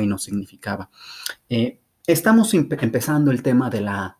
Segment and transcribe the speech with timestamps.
[0.00, 0.88] y nos significaba.
[1.48, 4.18] Eh, estamos empezando el tema de la,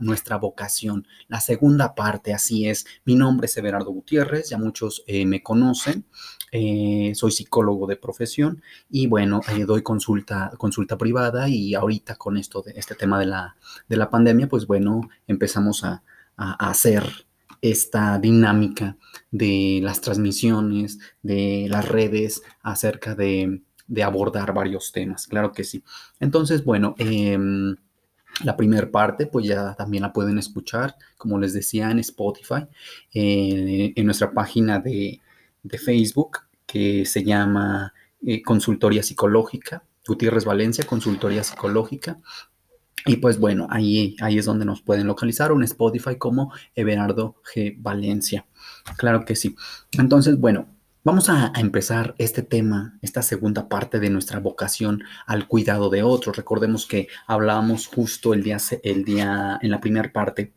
[0.00, 2.84] nuestra vocación, la segunda parte, así es.
[3.04, 6.04] Mi nombre es Everardo Gutiérrez, ya muchos eh, me conocen,
[6.50, 12.62] eh, soy psicólogo de profesión y bueno, doy consulta, consulta privada y ahorita con esto
[12.62, 13.56] de este tema de la,
[13.88, 16.02] de la pandemia, pues bueno, empezamos a
[16.36, 17.04] hacer
[17.62, 18.98] esta dinámica
[19.30, 25.82] de las transmisiones, de las redes acerca de de abordar varios temas, claro que sí.
[26.20, 27.76] Entonces, bueno, em,
[28.42, 32.66] la primera parte, pues ya también la pueden escuchar, como les decía, en Spotify,
[33.12, 35.20] eh, en nuestra página de,
[35.84, 37.94] Facebook, que se llama
[38.26, 42.18] eh, Consultoría Psicológica, Gutiérrez Valencia, Consultoría Psicológica.
[43.06, 47.76] Y pues bueno, ahí, ahí es donde nos pueden localizar, un Spotify como Everardo G.
[47.78, 48.46] Valencia.
[48.96, 49.56] Claro que sí.
[49.92, 50.73] Entonces, bueno,
[51.06, 56.34] Vamos a, empezar este tema, esta segunda parte de nuestra vocación al cuidado de otros.
[56.34, 60.54] Recordemos que hablábamos justo el día, el día en la primera parte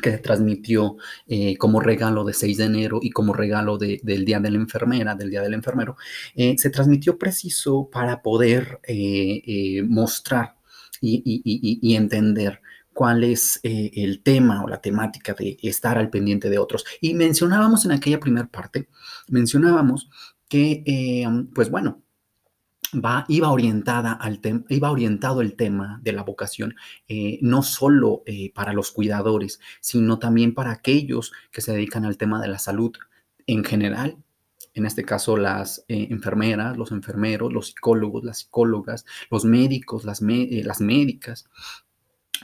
[0.00, 4.38] que se transmitió eh, como regalo de 6 de enero y como regalo del Día
[4.38, 5.96] de la Enfermera, del Día del Enfermero,
[6.36, 10.54] eh, se transmitió preciso para poder eh, mostrar
[11.00, 12.61] y entender
[12.92, 16.84] cuál es eh, el tema o la temática de estar al pendiente de otros.
[17.00, 18.88] Y mencionábamos en aquella primera parte,
[19.28, 20.10] mencionábamos
[20.48, 22.02] que, eh, pues bueno,
[22.94, 26.74] va, iba orientada al tema, iba orientado el tema de la vocación,
[27.08, 28.22] eh, no solo
[28.54, 32.92] para los cuidadores, sino también para aquellos que se dedican al tema de la salud
[33.46, 34.18] en general.
[34.74, 40.80] En este caso, las enfermeras, los enfermeros, los psicólogos, las psicólogas, los médicos, las, las
[40.80, 41.46] médicas,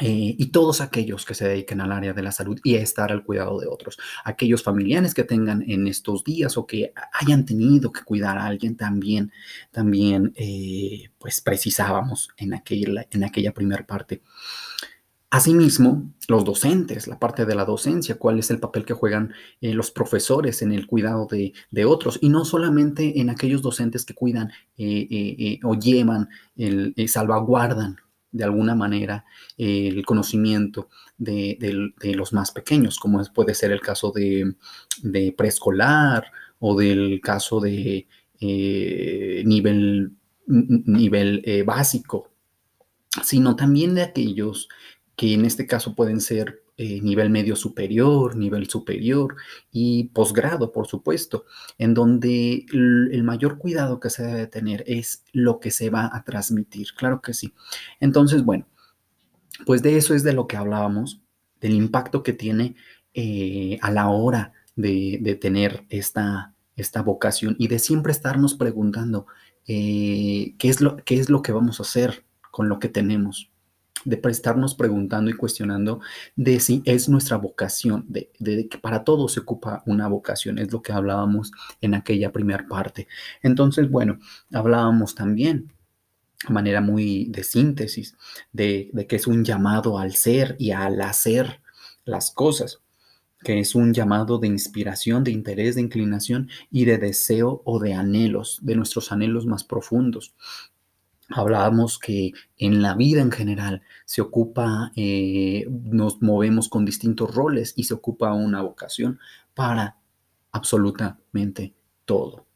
[0.01, 3.11] eh, y todos aquellos que se dediquen al área de la salud y a estar
[3.11, 3.99] al cuidado de otros.
[4.25, 8.77] Aquellos familiares que tengan en estos días o que hayan tenido que cuidar a alguien
[8.77, 9.33] también,
[9.71, 14.23] también eh, pues precisábamos en aquella, en aquella primera parte.
[15.31, 19.75] Asimismo, los docentes, la parte de la docencia, cuál es el papel que juegan eh,
[19.75, 24.15] los profesores en el cuidado de, de, otros, y no solamente en aquellos docentes que
[24.15, 24.51] cuidan
[25.65, 27.99] o llevan, el, salvaguardan
[28.31, 29.25] de alguna manera
[29.57, 34.55] el conocimiento de, los más pequeños, como puede ser el caso de,
[35.37, 38.07] preescolar o del caso de
[38.41, 40.13] eh, nivel,
[40.47, 42.31] nivel eh, básico,
[43.25, 44.69] sino también de aquellos
[45.17, 49.35] que en este caso pueden ser eh, nivel medio superior, nivel superior
[49.73, 51.45] y posgrado, por supuesto,
[51.77, 56.23] en donde el, mayor cuidado que se debe tener es lo que se va a
[56.23, 57.53] transmitir, claro que sí.
[57.99, 58.69] Entonces, bueno,
[59.67, 61.21] pues de eso es de lo que hablábamos,
[61.61, 62.77] del impacto que tiene
[63.13, 69.27] eh, a la hora de, tener esta, esta vocación y de siempre estarnos preguntando
[69.67, 73.51] eh, ¿qué, es lo, qué es lo que vamos a hacer con lo que tenemos
[74.05, 76.01] de estarnos preguntando y cuestionando
[76.37, 78.31] de si es nuestra vocación, de,
[78.69, 83.09] que para todos se ocupa una vocación, es lo que hablábamos en aquella primera parte.
[83.43, 84.19] Entonces, bueno,
[84.53, 85.73] hablábamos también
[86.47, 88.17] de manera muy de síntesis,
[88.53, 91.61] de, de que es un llamado al ser y al hacer
[92.05, 92.81] las cosas
[93.41, 97.95] que es un llamado de inspiración, de interés, de inclinación y de deseo o de
[97.95, 100.35] anhelos, de nuestros anhelos más profundos
[101.29, 107.75] hablábamos que en la vida en general se ocupa, eh, nos movemos con distintos roles
[107.77, 109.19] y se ocupa una vocación
[109.55, 109.97] para
[110.53, 111.75] absolutamente
[112.05, 112.47] todo.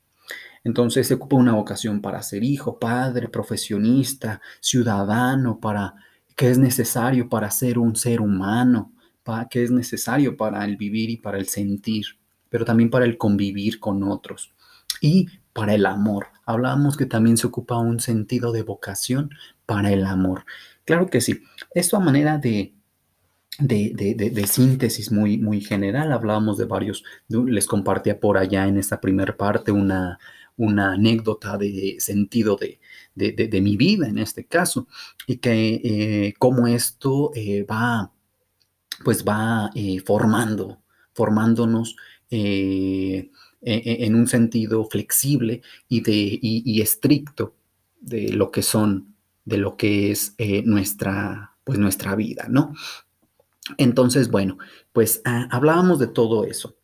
[0.65, 5.95] Entonces se ocupa una vocación para ser hijo, padre, profesionista, ciudadano, para
[6.37, 11.11] que es necesario para ser un ser humano, para, que es necesario para el vivir
[11.11, 12.07] y para el sentir,
[12.49, 14.53] pero también para el convivir con otros
[15.03, 16.27] y para el amor.
[16.47, 19.31] Hablábamos que también se ocupa un sentido de vocación
[19.67, 20.45] para el amor.
[20.85, 21.43] Claro que sí.
[21.75, 22.75] Esto a manera de,
[23.59, 26.13] de, síntesis muy, muy general.
[26.13, 30.19] Hablábamos de varios, les compartía por allá en esta primera parte una,
[30.57, 34.89] una anécdota de sentido de, mi vida en este caso
[35.27, 38.13] y que eh, cómo esto eh, va,
[39.05, 40.83] pues va eh, formando,
[41.15, 41.97] formándonos
[43.63, 47.55] en un sentido flexible y, de, y, estricto
[48.01, 49.15] de lo que son,
[49.45, 52.75] de lo que es eh, nuestra, pues nuestra vida, ¿no?
[53.79, 54.59] Entonces, bueno,
[54.93, 56.77] pues ah, hablábamos de todo eso.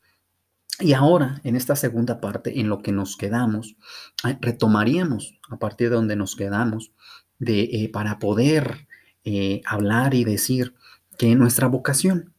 [0.80, 3.76] Y ahora, en esta segunda parte, en lo que nos quedamos,
[4.22, 6.92] ah, retomaríamos a partir de donde nos quedamos,
[7.40, 8.86] de, eh, para poder
[9.24, 10.74] eh, hablar y decir
[11.18, 12.32] que nuestra vocación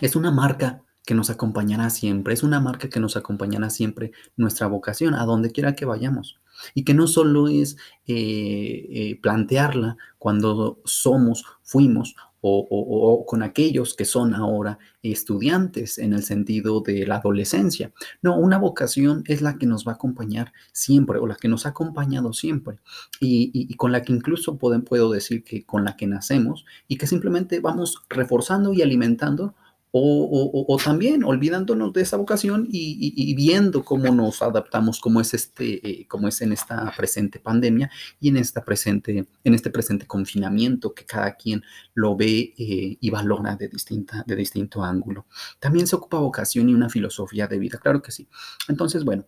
[0.00, 4.66] es una marca que nos acompañará siempre, es una marca que nos acompañará siempre nuestra
[4.66, 6.38] vocación, a donde quiera que vayamos.
[6.74, 14.04] y que no solo es eh, eh, plantearla cuando somos, fuimos o, con aquellos que
[14.04, 17.90] son ahora estudiantes en el sentido de la adolescencia.
[18.20, 21.64] No, una vocación es la que nos va a acompañar siempre o la que nos
[21.64, 22.78] ha acompañado siempre
[23.20, 27.60] y, con la que incluso puedo decir que con la que nacemos y que simplemente
[27.60, 29.54] vamos reforzando y alimentando
[29.90, 36.06] o, también olvidándonos de esa vocación y, viendo cómo nos adaptamos, cómo es, este, eh,
[36.28, 37.90] es en esta presente pandemia
[38.20, 41.62] y en, esta presente, en este presente confinamiento que cada quien
[41.94, 45.26] lo ve eh, y valora de, distinta, de distinto ángulo.
[45.58, 48.28] También se ocupa vocación y una filosofía de vida, claro que sí.
[48.68, 49.26] Entonces, bueno,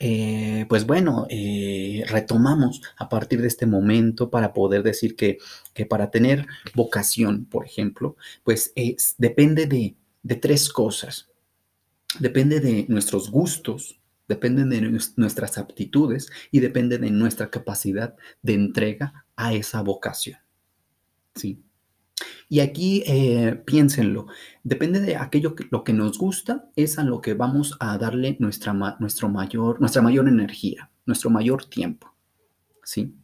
[0.00, 5.38] eh, pues bueno, eh, retomamos a partir de este momento para poder decir que,
[5.88, 8.72] para tener vocación, por ejemplo, pues
[9.18, 11.28] depende de, de, tres cosas.
[12.18, 19.26] Depende de nuestros gustos, depende de nuestras aptitudes y depende de nuestra capacidad de entrega
[19.36, 20.38] a esa vocación.
[21.34, 21.60] ¿Sí?
[22.48, 24.26] Y aquí eh, piénsenlo,
[24.62, 28.36] depende de aquello que lo que nos gusta, es a lo que vamos a darle
[28.38, 32.14] nuestra, nuestro mayor, nuestra mayor energía, nuestro mayor tiempo.
[32.82, 33.14] ¿Sí?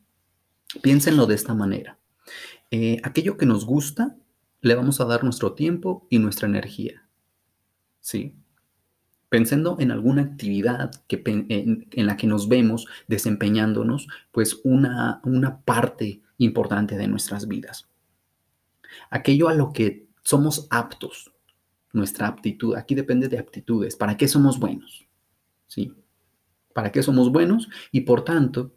[0.82, 1.98] Piénsenlo de esta manera.
[2.70, 4.16] Eh, aquello que nos gusta,
[4.62, 7.06] le vamos a dar nuestro tiempo y nuestra energía.
[8.00, 8.34] ¿Sí?
[9.28, 16.22] Pensando en alguna actividad que, en, la que nos vemos desempeñándonos, pues una, una parte
[16.38, 17.89] importante de nuestras vidas
[19.10, 21.32] aquello a lo que somos aptos,
[21.92, 22.76] nuestra aptitud.
[22.76, 23.96] Aquí depende de aptitudes.
[23.96, 25.06] ¿Para qué somos buenos?
[25.66, 25.92] ¿Sí?
[26.72, 27.68] ¿Para qué somos buenos?
[27.90, 28.72] Y por tanto,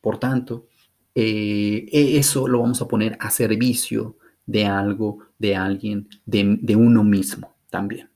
[0.00, 0.66] por tanto,
[1.14, 4.16] eh, e, eso lo vamos a poner a servicio
[4.46, 8.10] de algo, de alguien, de, uno mismo también.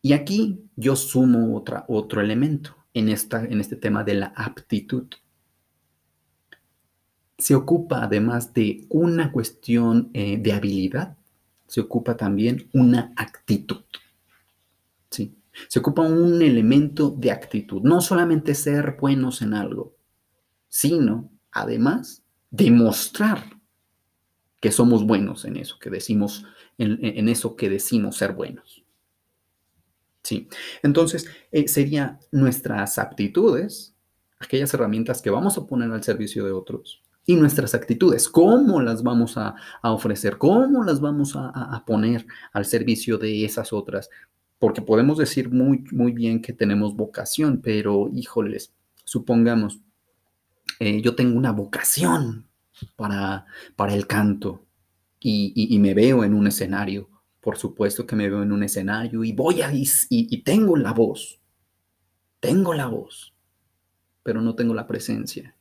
[0.00, 5.06] Y aquí yo sumo otra, otro elemento en, esta, en este tema de la aptitud
[7.44, 11.18] se ocupa además de una cuestión eh, de habilidad,
[11.66, 13.82] se ocupa también una actitud.
[15.10, 15.36] ¿sí?
[15.68, 19.94] Se ocupa un elemento de actitud, no solamente ser buenos en algo,
[20.70, 23.44] sino además demostrar
[24.58, 26.46] que somos buenos en eso que decimos,
[26.78, 28.82] en, eso que decimos ser buenos.
[30.22, 30.48] Sí.
[30.82, 33.94] Entonces, eh, serían nuestras aptitudes,
[34.38, 39.02] aquellas herramientas que vamos a poner al servicio de otros, y nuestras actitudes, cómo las
[39.02, 44.10] vamos a, ofrecer, cómo las vamos a, poner al servicio de esas otras.
[44.58, 48.72] Porque podemos decir muy, muy bien que tenemos vocación, pero híjoles,
[49.04, 49.80] supongamos,
[50.80, 52.46] eh, yo tengo una vocación
[52.96, 54.64] para, para el canto
[55.20, 57.08] y, me veo en un escenario.
[57.40, 60.92] Por supuesto que me veo en un escenario y voy a, y, y tengo la
[60.92, 61.40] voz,
[62.40, 63.34] tengo la voz,
[64.22, 65.54] pero no tengo la presencia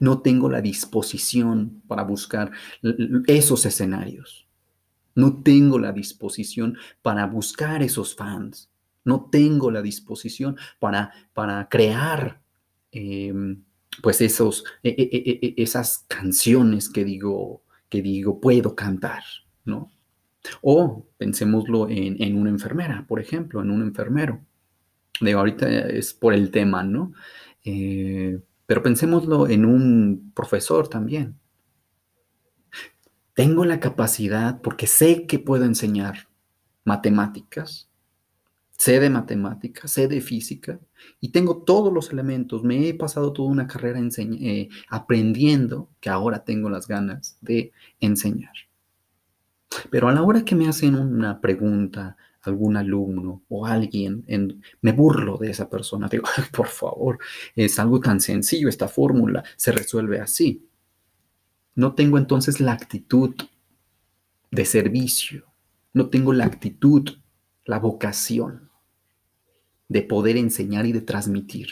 [0.00, 2.50] no tengo la disposición para buscar
[3.26, 4.46] esos escenarios.
[5.14, 8.70] No tengo la disposición para buscar esos fans.
[9.04, 12.42] No tengo la disposición para, para crear
[12.90, 13.62] em,
[14.02, 19.22] pues esos, e, e, e, esas canciones que digo, que digo puedo cantar,
[19.64, 19.90] ¿no?
[20.60, 24.40] O pensémoslo en, en una enfermera, por ejemplo, en un enfermero.
[25.20, 27.12] De ahorita es por el tema, ¿no?
[28.66, 31.38] Pero pensémoslo en un profesor también.
[33.34, 36.28] Tengo la capacidad, porque sé que puedo enseñar
[36.84, 37.88] matemáticas,
[38.78, 40.80] sé de matemáticas, sé de física,
[41.20, 42.64] y tengo todos los elementos.
[42.64, 48.54] Me he pasado toda una carrera eh, aprendiendo que ahora tengo las ganas de enseñar.
[49.90, 54.92] Pero a la hora que me hacen una pregunta algún alumno o alguien, en, me
[54.92, 57.18] burlo de esa persona, digo, por favor,
[57.54, 60.66] es algo tan sencillo, esta fórmula se resuelve así.
[61.74, 63.34] No tengo entonces la actitud
[64.50, 65.44] de servicio,
[65.92, 67.10] no tengo la actitud,
[67.64, 68.70] la vocación
[69.88, 71.68] de poder enseñar y de transmitir.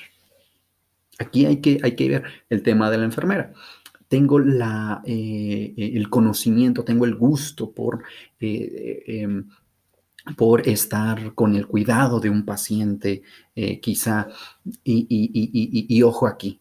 [1.18, 3.54] Aquí hay que, hay que ver el tema de la enfermera
[4.14, 8.04] tengo la, eh, el conocimiento, tengo el gusto por
[8.38, 9.48] eh, em,
[10.36, 13.22] por estar con el cuidado de un paciente,
[13.54, 14.28] eh, quizá,
[14.82, 16.60] y, ojo aquí,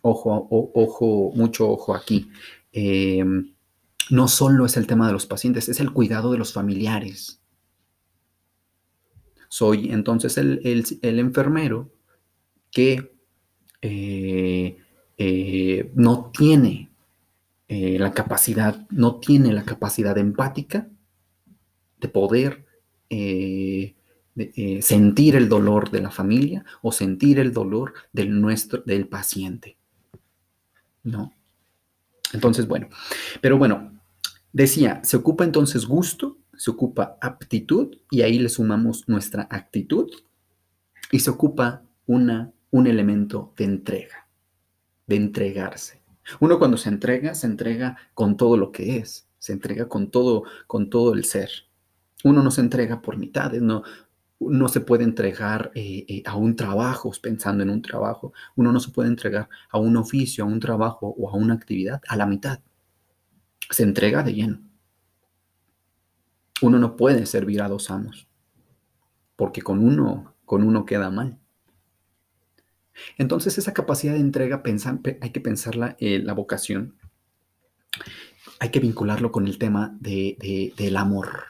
[0.00, 2.30] ojo, ojo, mucho ojo aquí.
[2.72, 3.52] Em,
[4.10, 7.40] no solo es el tema de los pacientes, es el cuidado de los familiares.
[9.48, 10.58] Soy entonces el,
[11.02, 11.92] enfermero
[12.70, 13.12] que
[13.82, 14.78] eh,
[15.18, 16.88] eh, no tiene
[17.68, 20.88] la capacidad, no tiene la capacidad empática
[22.02, 22.66] de poder
[23.08, 23.94] eh,
[24.36, 29.78] eh, sentir el dolor de la familia o sentir el dolor del nuestro, del paciente.
[31.04, 31.32] ¿No?
[32.32, 32.88] Entonces, bueno,
[33.40, 33.98] pero bueno,
[34.52, 40.10] decía, se ocupa entonces gusto, se ocupa aptitud y ahí le sumamos nuestra actitud
[41.10, 44.28] y se ocupa una, un elemento de entrega,
[45.06, 46.02] de entregarse.
[46.40, 50.44] Uno cuando se entrega, se entrega con todo lo que es, se entrega con todo,
[50.66, 51.50] con todo el ser.
[52.24, 53.82] Uno no se entrega por mitades, no,
[54.50, 58.32] no se puede entregar eh, eh, a un trabajo pensando en un trabajo.
[58.56, 62.00] Uno no se puede entregar a un oficio, a un trabajo o a una actividad
[62.08, 62.60] a la mitad.
[63.70, 64.60] Se entrega de lleno.
[66.60, 68.28] Uno no puede servir a dos amos,
[69.36, 71.38] porque con uno, con uno queda mal.
[73.18, 74.62] Entonces esa capacidad de entrega
[75.20, 76.94] hay que pensarla, eh, la vocación,
[78.60, 81.46] hay que vincularlo con el tema de, del amor.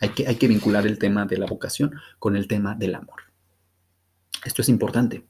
[0.00, 3.22] Hay que, hay que vincular el tema de la vocación con el tema del amor.
[4.44, 5.26] Esto es importante,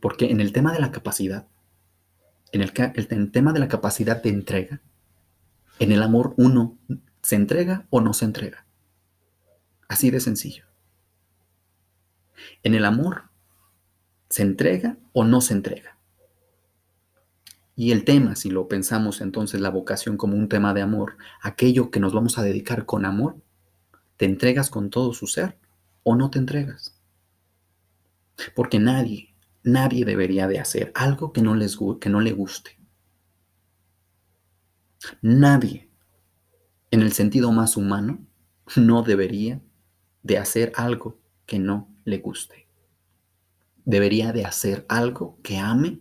[0.00, 1.46] porque en el tema de la capacidad,
[2.50, 4.80] en el, el, tema de la capacidad de entrega,
[5.78, 6.76] en el amor uno
[7.22, 8.66] se entrega o no se entrega.
[9.88, 10.64] Así de sencillo.
[12.62, 13.30] En el amor
[14.28, 15.98] se entrega o no se entrega.
[17.76, 21.90] Y el tema, si lo pensamos entonces la vocación como un tema de amor, aquello
[21.90, 23.36] que nos vamos a dedicar con amor,
[24.22, 25.58] ¿Te entregas con todo su ser
[26.04, 26.96] o no te entregas?
[28.54, 32.78] Porque nadie, nadie debería de hacer algo que no, les, que no le guste.
[35.22, 35.90] Nadie,
[36.92, 38.24] en el sentido más humano,
[38.76, 39.60] no debería
[40.22, 42.68] de hacer algo que no le guste.
[43.84, 45.98] Debería de hacer algo que ame,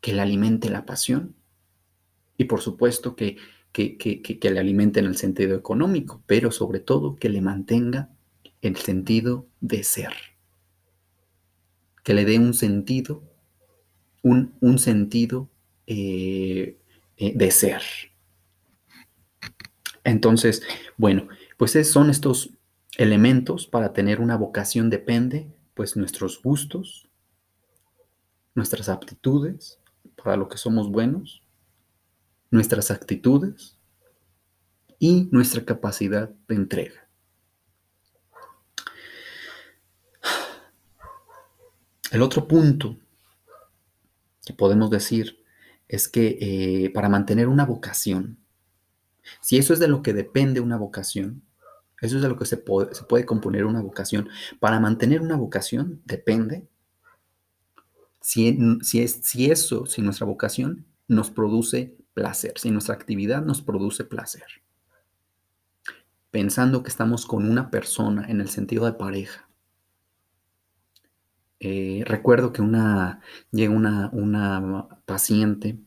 [0.00, 1.36] que le alimente la pasión
[2.38, 3.36] y por supuesto que
[3.76, 8.08] que, le alimente en el sentido económico, pero sobre todo que le mantenga
[8.62, 10.12] el sentido de ser,
[12.02, 13.22] que le dé un sentido,
[14.22, 15.50] un, sentido
[15.86, 16.78] eh,
[17.18, 17.82] eh, de ser.
[20.04, 20.62] Entonces,
[20.96, 21.28] bueno,
[21.58, 22.50] pues son estos
[22.96, 27.08] elementos para tener una vocación depende, pues nuestros gustos,
[28.54, 29.78] nuestras aptitudes,
[30.22, 31.45] para lo que somos buenos,
[32.50, 33.76] nuestras actitudes
[34.98, 37.08] y nuestra capacidad de entrega.
[42.10, 42.96] El otro punto
[44.44, 45.44] que podemos decir
[45.88, 48.38] es que eh, para mantener una vocación,
[49.40, 51.42] si eso es de lo que depende una vocación,
[52.00, 54.28] eso es de lo que se puede, se puede componer una vocación,
[54.60, 56.68] para mantener una vocación depende
[58.20, 63.60] si, si, es, si eso, si nuestra vocación nos produce placer, si nuestra actividad nos
[63.60, 64.46] produce placer.
[66.30, 69.50] Pensando que estamos con una persona en el sentido de pareja.
[71.60, 73.20] Eh, recuerdo que una,
[73.50, 75.78] llega una, una paciente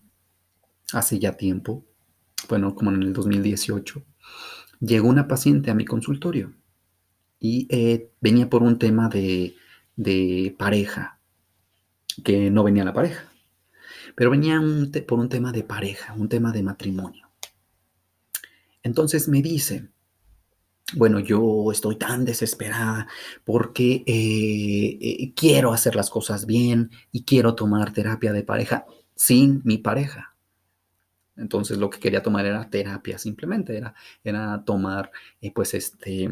[0.93, 1.83] hace ya tiempo,
[2.47, 4.05] bueno, como en el 2018,
[4.81, 6.53] llegó una paciente a mi consultorio
[7.39, 9.55] y eh, venía por un tema de,
[9.95, 11.19] de pareja,
[12.23, 13.28] que no venía la pareja.
[14.19, 14.61] Pero venía
[15.07, 17.29] por un tema de pareja, un tema de matrimonio.
[18.83, 19.87] Entonces me dice,
[20.97, 23.07] bueno, yo estoy tan desesperada
[23.45, 28.85] porque eh, eh, quiero hacer las cosas bien y quiero tomar terapia de pareja
[29.15, 30.35] sin mi pareja.
[31.37, 36.29] Entonces lo que quería tomar era terapia simplemente, era, era tomar, eh, pues, este,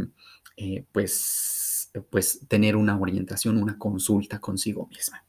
[0.92, 5.24] pues, pues, tener una orientación, una consulta consigo misma.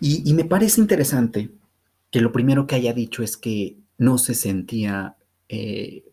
[0.00, 1.50] Y, me parece interesante
[2.10, 5.16] que lo primero que haya dicho es que no se sentía
[5.48, 6.04] eh,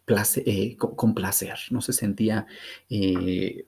[0.45, 2.47] eh, con, placer, no se sentía
[2.89, 3.67] eh,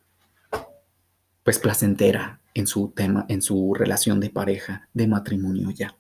[1.44, 5.96] pues placentera en su tema, en su relación de pareja, de matrimonio ya.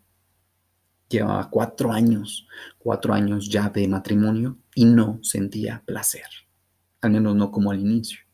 [1.09, 2.47] Llevaba cuatro años,
[2.77, 6.27] cuatro años ya de matrimonio y no sentía placer,
[7.01, 8.26] al menos no como al inicio.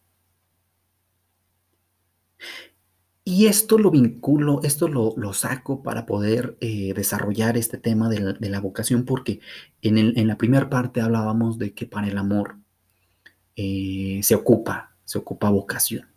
[3.26, 8.60] Y esto lo vinculo, esto lo, saco para poder eh, desarrollar este tema de la,
[8.60, 9.40] vocación, porque
[9.82, 12.58] en, la primera parte hablábamos de que para el amor
[13.56, 16.08] eh, se ocupa, se ocupa vocación.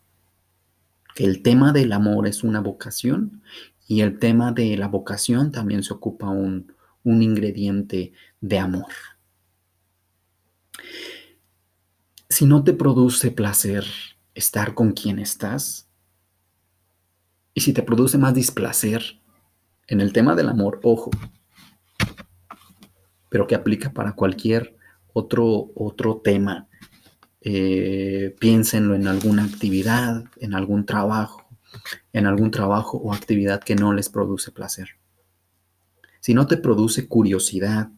[1.15, 3.41] Que el tema del amor es una vocación
[3.87, 6.73] y el tema de la vocación también se ocupa un,
[7.05, 8.93] un ingrediente de amor.
[12.29, 13.85] Si no te produce placer
[14.35, 15.86] estar con quien estás,
[17.57, 19.19] y si te produce más displacer
[19.89, 21.11] en el tema del amor, ojo,
[23.31, 24.77] pero que aplica para cualquier
[25.15, 26.69] otro, otro tema
[27.41, 31.49] eh, piénsenlo en alguna actividad, en algún trabajo,
[32.13, 34.91] en algún trabajo o actividad que no les produce placer.
[36.21, 37.89] Si no te produce curiosidad,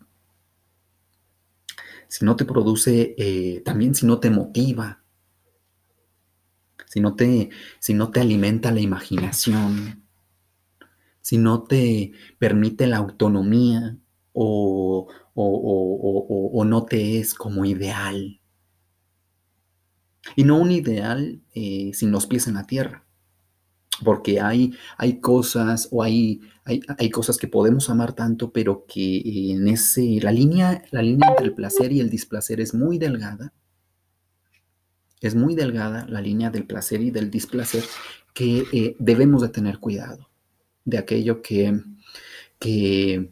[2.06, 5.02] si no te produce, eh, también si no te motiva,
[6.88, 10.04] si no te, si no te alimenta la imaginación,
[11.20, 13.98] si no te permite la autonomía
[14.32, 18.40] o, o, no te es como ideal.
[20.36, 23.04] Y no un ideal eh, sin los pies en la tierra,
[24.04, 29.52] porque hay, hay cosas o hay, hay, hay, cosas que podemos amar tanto, pero que
[29.52, 33.52] en ese, la línea, la línea entre el placer y el displacer es muy delgada.
[35.20, 37.84] Es muy delgada la línea del placer y del displacer
[38.34, 40.28] que eh, debemos de tener cuidado
[40.84, 41.80] de aquello que,
[42.58, 43.30] que,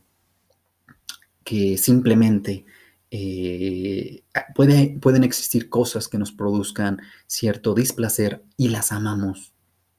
[1.78, 2.64] simplemente
[3.10, 4.22] eh,
[4.54, 9.54] puede, pueden existir cosas que nos produzcan cierto displacer y las amamos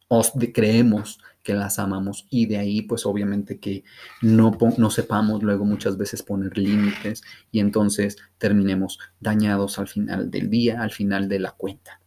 [0.07, 3.85] o creemos que las amamos y de ahí pues obviamente que
[4.21, 7.23] no, no sepamos luego muchas veces poner límites
[7.53, 12.01] y entonces terminemos dañados al final del día, al final de la cuenta.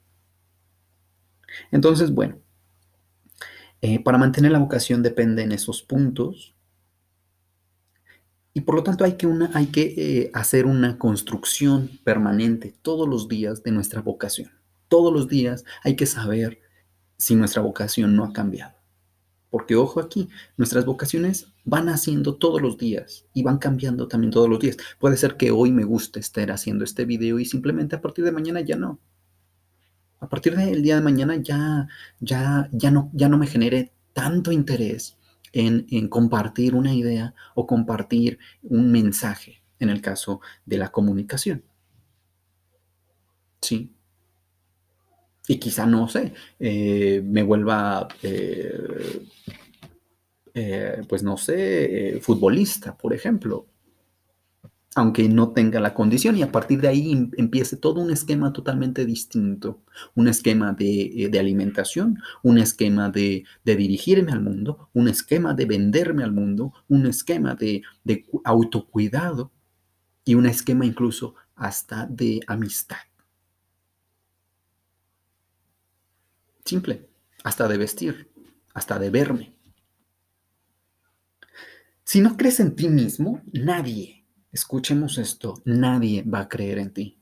[1.73, 2.37] Entonces, bueno,
[3.80, 6.54] eh, para mantener la vocación depende en esos puntos.
[8.52, 13.09] Y por lo tanto hay que, una, hay que eh, hacer una construcción permanente todos
[13.09, 14.50] los días de nuestra vocación.
[14.88, 16.61] Todos los días hay que saber
[17.16, 18.80] si nuestra vocación no ha cambiado.
[19.50, 24.49] Porque ojo aquí, nuestras vocaciones van haciendo todos los días y van cambiando también todos
[24.49, 24.76] los días.
[24.99, 28.33] Puede ser que hoy me guste estar haciendo este video y simplemente a partir de
[28.33, 29.00] mañana ya no
[30.21, 31.88] a partir del día de mañana ya,
[32.21, 35.16] ya, ya, no, ya no me genere tanto interés
[35.52, 41.64] en, en, compartir una idea o compartir un mensaje en el caso de la comunicación.
[43.62, 43.92] Sí.
[45.50, 49.26] Y quizá, no sé, eh, me vuelva, eh,
[50.54, 53.66] eh, pues no sé, futbolista, por ejemplo,
[54.94, 58.53] aunque no tenga la condición y a partir de ahí em, empiece todo un esquema
[58.53, 59.83] totalmente distinto,
[60.14, 66.31] un esquema de, alimentación, un esquema de, dirigirme al mundo, un esquema de venderme al
[66.31, 69.51] mundo, un esquema de, de autocuidado
[70.25, 73.10] y un esquema incluso hasta de amistad.
[76.64, 77.09] Simple,
[77.44, 78.31] hasta de vestir,
[78.75, 79.55] hasta de verme.
[82.05, 84.20] Si no crees en ti mismo, nadie
[84.53, 87.16] Escuchemos esto, nadie va a creer en ti.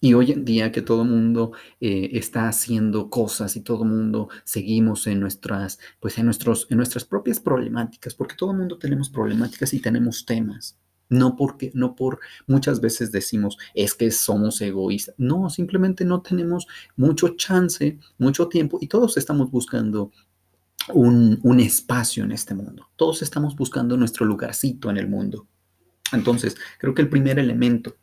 [0.00, 3.90] Y hoy en día que todo el mundo eh, está haciendo cosas y todo el
[3.90, 8.78] mundo seguimos en nuestras, pues en, nuestros, en nuestras propias problemáticas, porque todo el mundo
[8.78, 10.78] tenemos problemáticas y tenemos temas.
[11.08, 15.14] No porque, no por muchas veces decimos es que somos egoístas.
[15.18, 16.66] No, simplemente no tenemos
[16.96, 20.12] mucho chance, mucho tiempo y todos estamos buscando
[20.92, 22.88] un, un espacio en este mundo.
[22.96, 25.46] Todos estamos buscando nuestro lugarcito en el mundo.
[26.12, 27.96] Entonces, creo que el primer elemento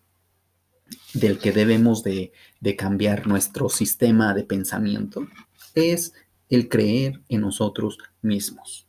[1.14, 2.32] del que debemos de,
[2.78, 5.28] cambiar nuestro sistema de pensamiento
[5.76, 6.14] es
[6.50, 8.88] el creer en nosotros mismos.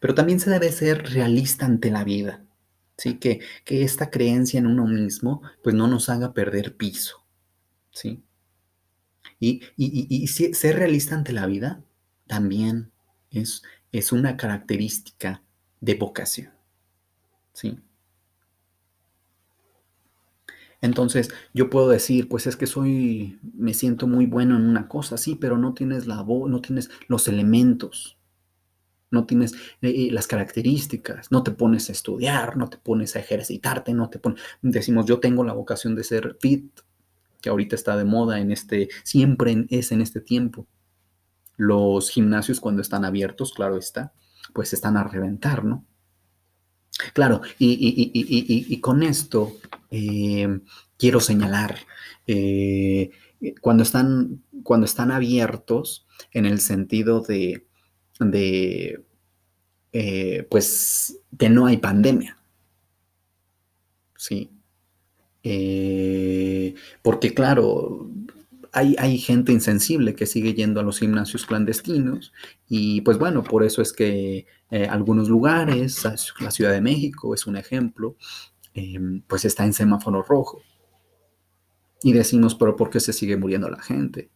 [0.00, 2.44] Pero también se debe ser realista ante la vida,
[2.96, 3.18] ¿sí?
[3.18, 7.24] Que, que esta creencia en uno mismo pues no nos haga perder piso,
[7.90, 8.22] ¿sí?
[9.40, 11.82] Y, y, ser realista ante la vida
[12.26, 12.92] también
[13.30, 15.42] es, es una característica
[15.80, 16.54] de vocación.
[17.52, 17.78] ¿sí?
[20.80, 25.16] Entonces, yo puedo decir, pues es que soy, me siento muy bueno en una cosa,
[25.16, 28.18] sí, pero no tienes la voz, no tienes los elementos,
[29.14, 33.20] no tienes eh, eh, las características, no te pones a estudiar, no te pones a
[33.20, 36.80] ejercitarte, no te pones, decimos, yo tengo la vocación de ser fit,
[37.40, 40.66] que ahorita está de moda en este, siempre es en este tiempo.
[41.56, 44.12] Los gimnasios cuando están abiertos, claro está,
[44.52, 45.86] pues están a reventar, ¿no?
[47.12, 49.56] Claro, y, con esto
[49.90, 50.60] eh,
[50.96, 51.78] quiero señalar,
[53.60, 57.66] cuando, están, cuando están abiertos en el sentido de,
[58.20, 59.02] de
[59.92, 62.38] eh, pues, que no hay pandemia.
[64.16, 64.50] Sí.
[67.02, 68.10] porque claro,
[68.74, 72.32] hay, gente insensible que sigue yendo a los gimnasios clandestinos
[72.68, 76.02] y pues bueno, por eso es que eh, algunos lugares,
[76.40, 78.16] la Ciudad de México es un ejemplo,
[78.74, 80.62] em, pues está en semáforo rojo.
[82.02, 84.30] Y decimos, pero ¿por qué se sigue muriendo la gente?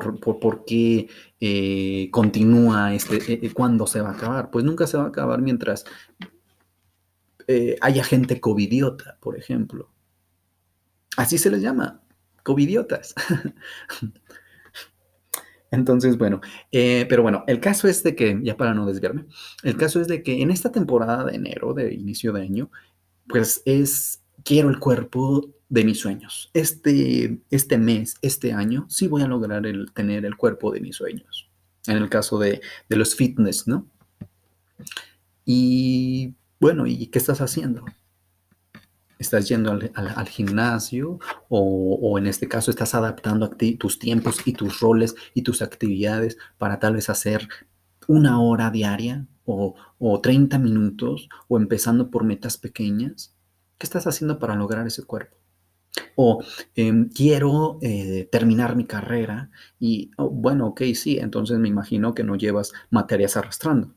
[0.00, 1.08] ¿Por, qué
[1.40, 3.46] eh, continúa este?
[3.46, 4.50] Eh, ¿Cuándo se va a acabar?
[4.50, 5.84] Pues nunca se va a acabar mientras
[7.82, 9.90] haya gente covidiota, por ejemplo.
[11.16, 12.00] Así se les llama,
[12.42, 13.14] covidiotas.
[15.74, 19.26] Entonces, bueno, eh, pero bueno, el caso es de que, ya para no desviarme,
[19.64, 22.70] el caso es de que en esta temporada de enero, de inicio de año,
[23.28, 26.50] pues es, quiero el cuerpo de mis sueños.
[26.54, 30.94] Este, este mes, este año, sí voy a lograr el, tener el cuerpo de mis
[30.94, 31.50] sueños.
[31.88, 33.86] En el caso de, de los fitness, ¿no?
[35.44, 37.84] Y bueno, ¿y qué estás haciendo?
[39.18, 45.14] estás yendo al, gimnasio o, en este caso estás adaptando tus tiempos y tus roles
[45.32, 47.48] y tus actividades para tal vez hacer
[48.06, 49.74] una hora diaria o,
[50.22, 53.34] 30 minutos o empezando por metas pequeñas.
[53.78, 55.43] ¿Qué estás haciendo para lograr ese cuerpo?
[56.16, 56.42] O
[56.74, 62.24] em, quiero eh, terminar mi carrera y, oh, bueno, ok, sí, entonces me imagino que
[62.24, 63.94] no llevas materias arrastrando.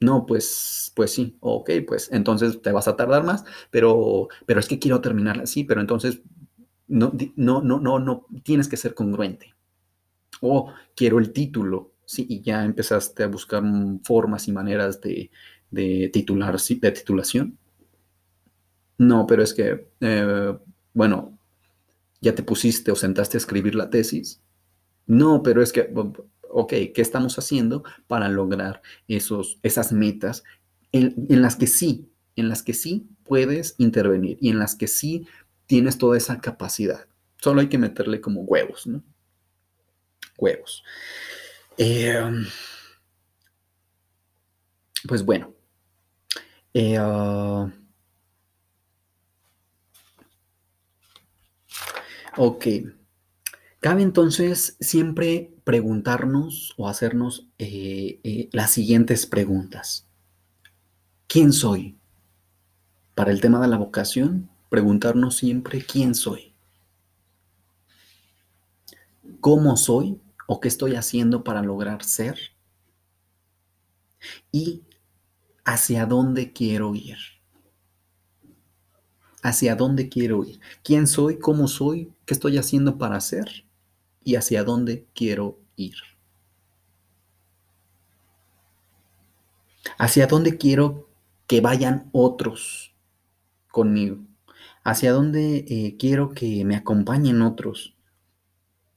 [0.00, 4.68] No, pues, pues sí, ok, pues entonces te vas a tardar más, pero, pero es
[4.68, 6.20] que quiero terminarla así, pero entonces
[6.88, 9.54] no, no, no, no, no tienes que ser congruente.
[10.42, 13.62] O quiero el título, sí, y ya empezaste a buscar
[14.04, 15.30] formas y maneras de,
[15.70, 17.58] de titular, de titulación.
[18.98, 20.58] No, pero es que, eh,
[20.94, 21.38] bueno,
[22.20, 24.40] ya te pusiste o sentaste a escribir la tesis.
[25.06, 25.92] No, pero es que,
[26.50, 30.42] ok, ¿qué estamos haciendo para lograr esos, esas metas
[30.92, 35.26] en, las que sí, en las que sí puedes intervenir y en las que sí
[35.66, 37.06] tienes toda esa capacidad?
[37.36, 39.02] Solo hay que meterle como huevos, ¿no?
[40.38, 40.82] Huevos.
[41.76, 42.46] Em,
[45.06, 45.54] pues bueno.
[46.72, 46.98] Eh,
[52.36, 52.66] ok.
[53.80, 60.08] Cabe entonces siempre preguntarnos o hacernos eh, eh, las siguientes preguntas.
[61.28, 61.96] ¿Quién soy?
[63.14, 66.52] Para el tema de la vocación, preguntarnos siempre quién soy.
[69.40, 72.38] ¿Cómo soy o qué estoy haciendo para lograr ser?
[74.50, 74.82] Y
[75.64, 77.18] hacia dónde quiero ir.
[79.42, 80.60] Hacia dónde quiero ir.
[80.82, 81.38] ¿Quién soy?
[81.38, 82.12] ¿Cómo soy?
[82.26, 83.66] ¿Qué estoy haciendo para ser?
[84.26, 85.94] y hacia dónde quiero ir.
[89.98, 91.08] Hacia dónde quiero
[91.46, 92.92] que vayan otros
[93.70, 94.18] conmigo.
[94.82, 97.94] Hacia dónde eh, quiero que me acompañen otros.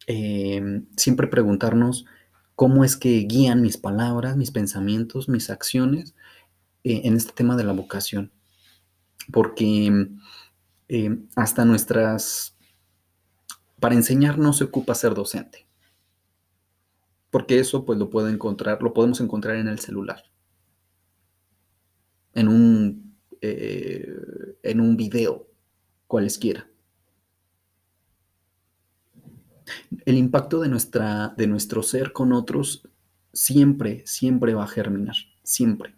[0.08, 2.06] Em, siempre preguntarnos
[2.56, 6.16] cómo es que guían mis palabras, mis pensamientos, mis acciones
[6.84, 8.32] eh, en este tema de la vocación.
[9.32, 10.08] Porque
[10.88, 12.56] em, hasta nuestras
[13.80, 15.68] para enseñar no se ocupa ser docente.
[17.30, 20.24] Porque eso pues lo encontrar, lo podemos encontrar en el celular.
[22.34, 24.08] En un, eh,
[24.64, 25.48] en un video,
[26.08, 26.68] cualesquiera.
[30.06, 32.88] El impacto de, nuestra, de nuestro ser con otros
[33.32, 35.96] siempre, siempre va a germinar, siempre.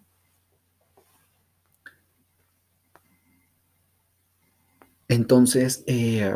[5.08, 6.34] Entonces, eh,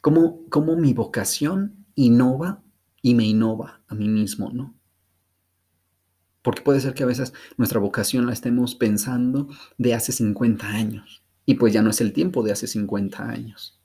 [0.00, 2.62] cómo, mi vocación innova
[3.02, 4.74] y me innova a mí mismo, ¿no?
[6.42, 11.22] Porque puede ser que a veces nuestra vocación la estemos pensando de hace 50 años
[11.46, 13.80] y pues ya no es el tiempo de hace 50 años.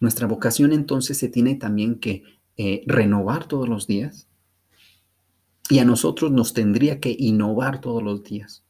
[0.00, 2.24] Nuestra vocación entonces se tiene también que
[2.56, 4.28] eh, renovar todos los días
[5.68, 8.61] y a nosotros nos tendría que innovar todos los días.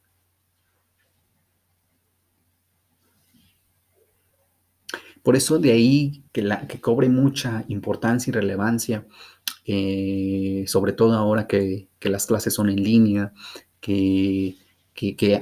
[5.23, 9.07] Por eso de ahí que, la, que cobre mucha importancia y relevancia,
[9.65, 13.33] eh, sobre todo ahora que, las clases son en línea,
[13.81, 14.57] que,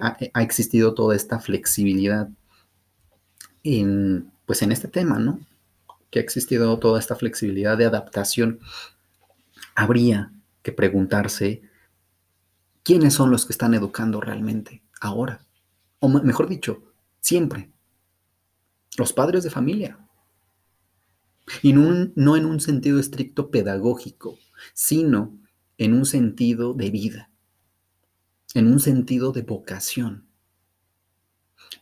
[0.01, 2.29] ha, existido toda esta flexibilidad
[3.65, 5.41] en, pues en este tema, ¿no?
[6.11, 8.61] Que ha existido toda esta flexibilidad de adaptación.
[9.75, 11.63] Habría que preguntarse
[12.83, 15.41] quiénes son los que están educando realmente ahora.
[16.01, 16.83] O mejor dicho,
[17.21, 17.71] siempre
[18.97, 19.99] los padres de familia.
[21.63, 24.39] Y no, en un sentido estricto pedagógico,
[24.75, 25.39] sino
[25.79, 27.31] en un sentido de vida,
[28.55, 30.29] en un sentido de vocación.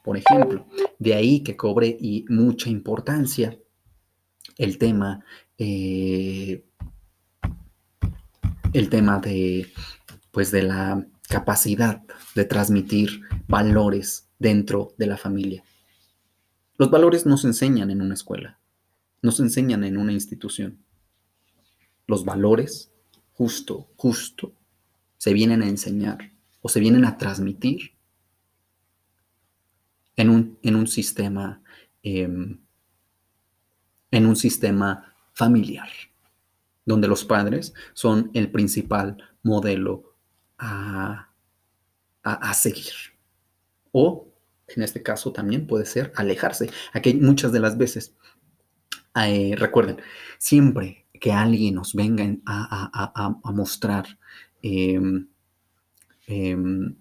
[0.02, 0.66] Por ejemplo,
[0.98, 3.58] de ahí que cobre mucha importancia
[4.56, 5.24] el tema,
[5.58, 6.64] eh,
[8.72, 9.70] el tema de,
[10.30, 12.02] pues de la capacidad
[12.34, 15.62] de transmitir valores dentro de la familia.
[16.78, 18.60] Los valores no se enseñan en una escuela,
[19.20, 20.78] no se enseñan en una institución.
[22.06, 22.92] Los valores,
[23.32, 24.52] justo, justo,
[25.16, 26.30] se vienen a enseñar
[26.62, 27.94] o se vienen a transmitir
[30.14, 31.60] en un, en un sistema,
[32.04, 32.60] em,
[34.12, 35.88] en un sistema familiar,
[36.86, 40.14] donde los padres son el principal modelo
[40.58, 41.28] a,
[42.22, 42.94] a seguir.
[43.90, 44.27] O,
[44.76, 46.70] en este caso, también puede ser alejarse.
[46.92, 48.14] Aquí muchas de las veces,
[49.14, 49.98] eh, recuerden,
[50.38, 54.18] siempre que alguien nos venga a, mostrar,
[54.62, 55.28] em,
[56.26, 56.96] em,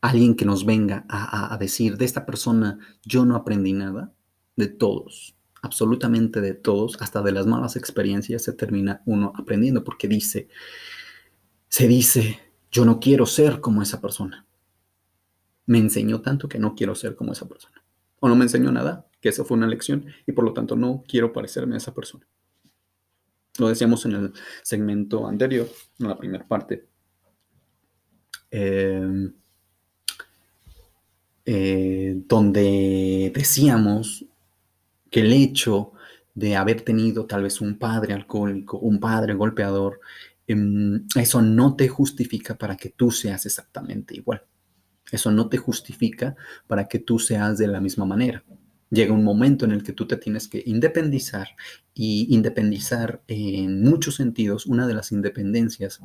[0.00, 4.12] alguien que nos venga a, decir, de esta persona yo no aprendí nada,
[4.56, 10.06] de todos, absolutamente de todos, hasta de las malas experiencias se termina uno aprendiendo porque
[10.06, 10.48] dice,
[11.68, 12.38] se dice,
[12.70, 14.43] yo no quiero ser como esa persona.
[15.66, 17.82] Me enseñó tanto que no quiero ser como esa persona.
[18.20, 21.04] O no me enseñó nada, que eso fue una lección y por lo tanto no
[21.06, 22.26] quiero parecerme a esa persona.
[23.58, 26.86] Lo decíamos en el segmento anterior, en la primera parte.
[28.50, 29.32] Em,
[31.46, 34.24] eh, donde decíamos
[35.10, 35.92] que el hecho
[36.34, 40.00] de haber tenido tal vez un padre alcohólico, un padre golpeador,
[40.46, 44.42] em, eso no te justifica para que tú seas exactamente igual.
[45.10, 46.36] Eso no te justifica
[46.66, 48.44] para que tú seas de la misma manera
[48.94, 51.48] llega un momento en el que tú te tienes que independizar
[51.92, 54.66] y independizar en muchos sentidos.
[54.66, 56.00] Una de las independencias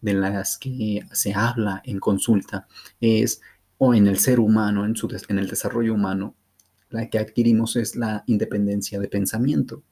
[0.00, 2.68] de las que se habla en consulta
[3.00, 3.40] es,
[3.78, 6.36] o en el ser humano, en, su, en el desarrollo humano,
[6.90, 9.82] la que adquirimos es la independencia de pensamiento.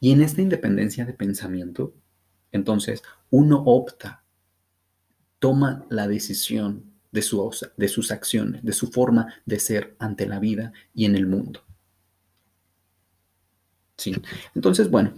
[0.00, 1.94] Y en esta independencia de pensamiento,
[2.52, 4.24] entonces uno opta,
[5.38, 7.24] toma la decisión de,
[7.76, 11.62] de sus acciones, de su forma de ser ante la vida y en el mundo.
[13.96, 14.14] Sí.
[14.54, 15.14] Entonces, bueno,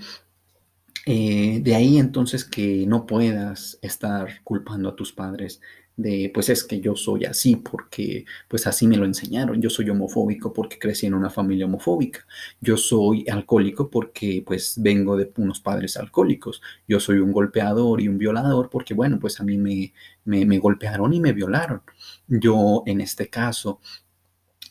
[1.06, 5.60] eh, de ahí entonces que no puedas estar culpando a tus padres
[5.96, 9.60] de, pues es que yo soy así porque, pues así me lo enseñaron.
[9.60, 12.26] Yo soy homofóbico porque crecí en una familia homofóbica.
[12.60, 16.60] Yo soy alcohólico porque, pues, vengo de unos padres alcohólicos.
[16.86, 19.92] Yo soy un golpeador y un violador porque, bueno, pues a mí me,
[20.24, 21.82] me, golpearon y me violaron.
[22.28, 23.80] Yo, en este caso,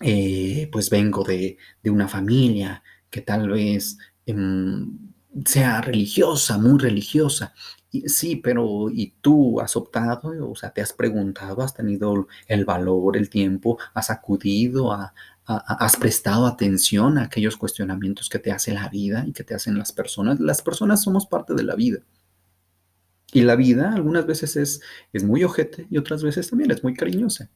[0.01, 7.53] eh, pues vengo de, de, una familia que tal vez em, sea religiosa, muy religiosa,
[8.05, 10.49] sí, pero ¿y tú has optado?
[10.49, 14.91] O sea, te has preguntado, has tenido el valor, el tiempo, has acudido,
[15.45, 19.77] has prestado atención a aquellos cuestionamientos que te hace la vida y que te hacen
[19.77, 20.39] las personas.
[20.39, 21.99] Las personas somos parte de la vida.
[23.33, 26.93] Y la vida algunas veces es, es muy ojete y otras veces también es muy
[26.93, 27.49] cariñosa.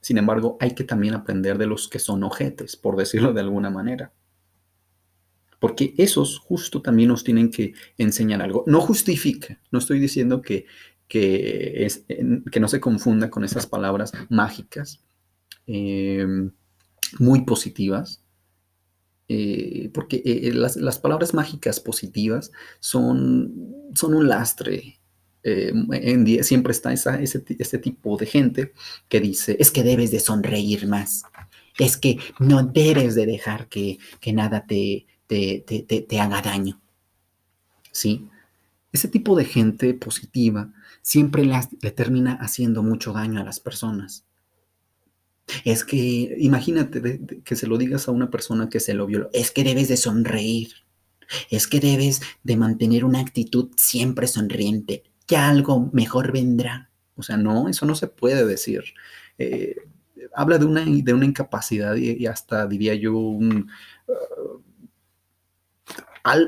[0.00, 3.70] Sin embargo, hay que también aprender de los que son ojetes, por decirlo de alguna
[3.70, 4.12] manera
[5.62, 8.64] porque esos justo también nos tienen que enseñar algo.
[8.66, 10.66] No justifica, no estoy diciendo que,
[11.06, 12.04] que, es,
[12.50, 15.04] que no se confunda con esas palabras mágicas,
[15.68, 16.50] em,
[17.20, 18.24] muy positivas,
[19.28, 24.98] eh, porque eh, eh, las, palabras mágicas positivas son, son un lastre.
[26.42, 28.72] siempre está esa, ese, tipo de gente
[29.08, 31.22] que dice, es que debes de sonreír más,
[31.78, 36.80] es que no debes de dejar que, que nada te, te, haga daño.
[37.90, 38.28] ¿Sí?
[38.92, 44.24] Ese tipo de gente positiva siempre le, termina haciendo mucho daño a las personas.
[45.64, 49.50] Es que, imagínate que se lo digas a una persona que se lo violó, es
[49.50, 50.72] que debes de sonreír,
[51.50, 56.90] es que debes de mantener una actitud siempre sonriente, que algo mejor vendrá.
[57.16, 58.82] O sea, no, eso no se puede decir.
[59.38, 59.76] Eh,
[60.34, 63.68] habla de una, de una incapacidad y, hasta diría yo un,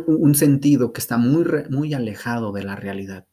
[0.07, 3.27] un sentido que está muy, muy alejado de la realidad,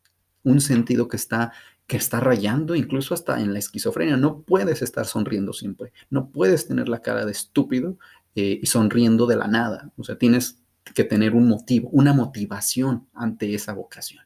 [0.44, 1.52] un sentido que está,
[1.88, 4.18] que está rayando incluso hasta en la esquizofrenia.
[4.18, 7.98] No puedes estar sonriendo siempre, no puedes tener la cara de estúpido
[8.36, 9.92] eh, y sonriendo de la nada.
[9.98, 10.58] O sea, tienes
[10.96, 14.26] que tener un motivo, una motivación ante esa vocación.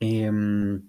[0.00, 0.82] Em,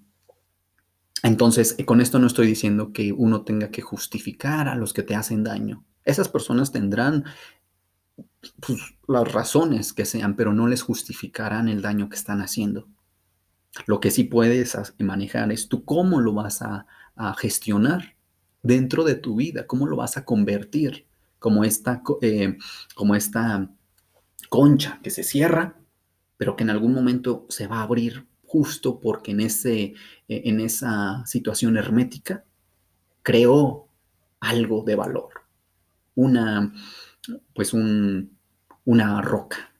[1.22, 5.14] entonces, con esto no estoy diciendo que uno tenga que justificar a los que te
[5.14, 5.84] hacen daño.
[6.04, 7.24] Esas personas tendrán
[8.60, 12.88] pues, las razones que sean, pero no les justificarán el daño que están haciendo.
[13.86, 16.86] Lo que sí puedes manejar es tú cómo lo vas a,
[17.38, 18.16] gestionar
[18.62, 21.06] dentro de tu vida, cómo lo vas a convertir
[21.38, 22.56] como esta, eh,
[22.94, 23.70] como esta
[24.48, 25.76] concha que se cierra,
[26.38, 29.94] pero que en algún momento se va a abrir justo porque en, ese, eh,
[30.28, 32.44] en esa situación hermética
[33.22, 33.86] creó
[34.40, 35.30] algo de valor,
[36.14, 36.72] una,
[37.54, 38.36] pues un,
[38.84, 39.72] una roca,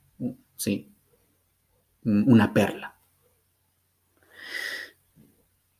[0.56, 0.92] ¿sí?
[2.04, 2.96] Una perla.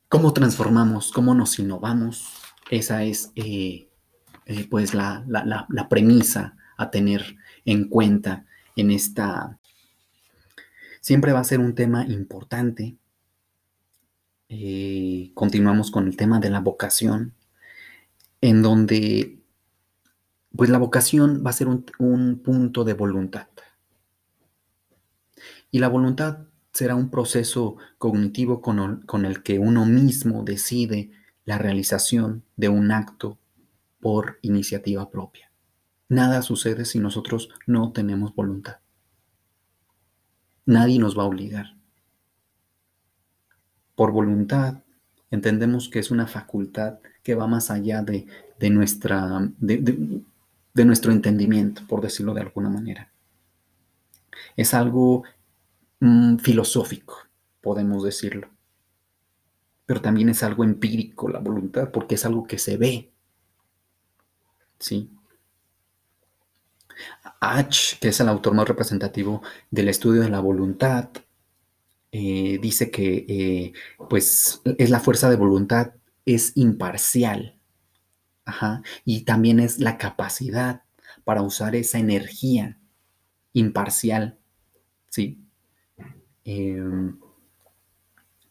[0.09, 1.11] ¿Cómo transformamos?
[1.11, 2.39] ¿Cómo nos innovamos?
[2.69, 3.89] Esa es, eh,
[4.45, 8.45] eh, pues la, la, premisa a tener en cuenta
[8.75, 9.59] en esta...
[11.01, 12.95] Siempre va a ser un tema importante.
[14.49, 17.33] Eh, continuamos con el tema de la vocación,
[18.39, 19.42] en donde
[20.55, 23.47] pues la vocación va a ser un, un punto de voluntad.
[25.71, 31.11] Y la voluntad será un proceso cognitivo con, el que uno mismo decide
[31.45, 33.37] la realización de un acto
[33.99, 35.51] por iniciativa propia.
[36.09, 38.77] Nada sucede si nosotros no tenemos voluntad.
[40.65, 41.75] Nadie nos va a obligar.
[43.95, 44.83] Por voluntad
[45.29, 48.25] entendemos que es una facultad que va más allá de,
[48.69, 50.23] nuestra, de,
[50.75, 53.11] nuestro entendimiento, por decirlo de alguna manera.
[54.55, 55.23] Es algo
[56.03, 57.15] Mm, filosófico,
[57.61, 58.49] podemos decirlo.
[59.85, 63.13] Pero también es algo empírico la voluntad, porque es algo que se ve.
[64.79, 65.09] ¿Sí?
[67.39, 71.09] H, que es el autor más representativo del estudio de la voluntad,
[72.11, 73.73] eh, dice que eh,
[74.09, 75.93] pues es la fuerza de voluntad,
[76.25, 77.52] es imparcial.
[79.05, 80.83] Y también es la capacidad
[81.23, 82.77] para usar esa energía
[83.53, 84.37] imparcial,
[85.09, 85.39] ¿sí?
[86.43, 87.17] Em,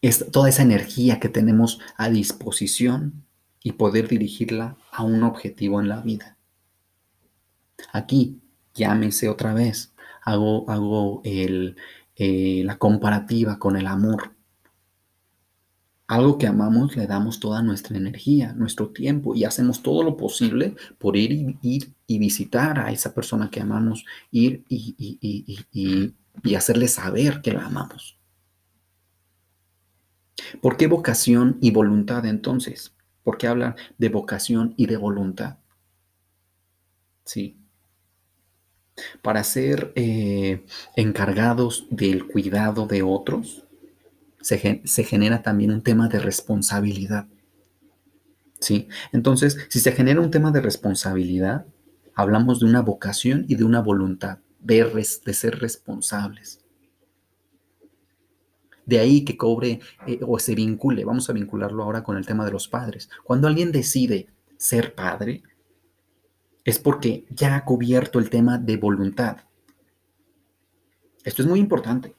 [0.01, 3.25] es toda esa energía que tenemos a disposición
[3.61, 6.37] y poder dirigirla a un objetivo en la vida.
[7.91, 8.41] Aquí,
[8.73, 11.77] llámese otra vez, hago, hago el,
[12.15, 14.32] eh, la comparativa con el amor.
[16.13, 20.75] Algo que amamos le damos toda nuestra energía, nuestro tiempo y hacemos todo lo posible
[20.99, 26.55] por ir y, ir y visitar a esa persona que amamos, ir y, y y
[26.55, 28.17] hacerle saber que la amamos.
[30.61, 32.93] ¿Por qué vocación y voluntad entonces?
[33.23, 35.57] ¿Por qué hablar de vocación y de voluntad?
[37.23, 37.57] Sí.
[39.21, 43.62] Para ser eh, encargados del cuidado de otros,
[44.43, 47.27] se, se genera también un tema de responsabilidad.
[48.59, 48.87] ¿Sí?
[49.11, 51.65] Entonces, si se genera un tema de responsabilidad,
[52.13, 54.83] hablamos de una vocación y de una voluntad de,
[55.25, 56.59] de ser responsables.
[58.85, 62.45] De ahí que cobre eh, o se vincule, vamos a vincularlo ahora con el tema
[62.45, 63.09] de los padres.
[63.23, 64.27] Cuando alguien decide
[64.57, 65.43] ser padre,
[66.65, 69.37] es porque ya ha cubierto el tema de voluntad.
[71.23, 72.15] Esto es muy importante.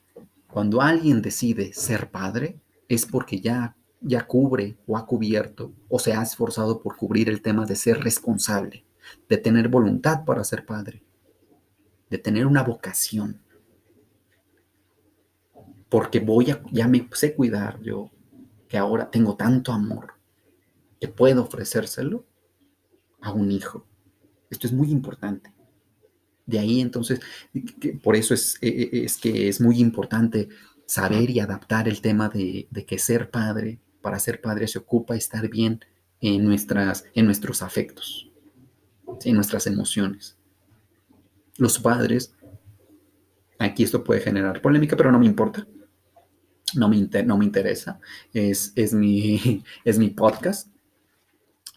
[0.54, 6.14] Cuando alguien decide ser padre, es porque ya, ya cubre o ha cubierto o se
[6.14, 8.86] ha esforzado por cubrir el tema de ser responsable,
[9.28, 11.02] de tener voluntad para ser padre
[12.10, 13.40] de tener una vocación.
[15.88, 18.10] Porque voy a, ya me sé cuidar yo,
[18.68, 20.14] que ahora tengo tanto amor,
[21.00, 22.24] que puedo ofrecérselo
[23.20, 23.86] a un hijo.
[24.50, 25.53] Esto es muy importante.
[26.46, 27.20] De ahí entonces,
[28.02, 30.48] por eso es, e, e, es, que es muy importante
[30.86, 35.48] saber y adaptar el tema de, que ser padre, para ser padre se ocupa estar
[35.48, 35.80] bien
[36.20, 38.30] en, nuestras, en nuestros afectos,
[39.24, 40.36] en nuestras emociones
[41.56, 42.34] los padres,
[43.58, 45.66] aquí esto puede generar polémica, pero no me importa.
[46.74, 48.00] No me, no me interesa.
[48.32, 50.68] Es, es, mi, es mi podcast.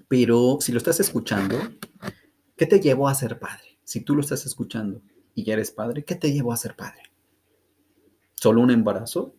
[0.08, 1.60] Pero si lo estás escuchando,
[2.56, 3.66] ¿qué te llevó a ser padre?
[3.88, 5.02] Si tú lo estás escuchando
[5.34, 7.04] y ya eres padre, ¿qué te llevó a ser padre?
[8.36, 9.34] ¿Solo un embarazo?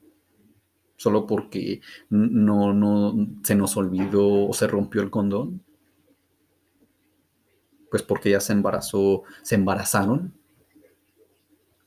[0.96, 5.62] ¿Solo porque no, no se nos olvidó o se rompió el condón?
[7.90, 10.34] pues porque ya se embarazó, se embarazaron,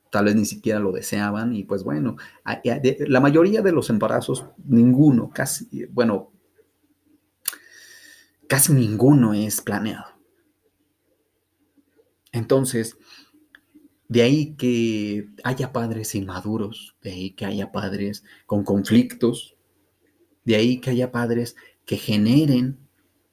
[0.09, 2.17] tal vez ni siquiera lo deseaban y pues bueno,
[3.07, 6.31] la mayoría de los embarazos, ninguno, casi, bueno,
[8.47, 10.20] casi ninguno es planeado.
[12.31, 12.97] Entonces,
[14.07, 19.55] de ahí que haya padres inmaduros, de ahí que haya padres con conflictos,
[20.43, 22.77] de ahí que haya padres que generen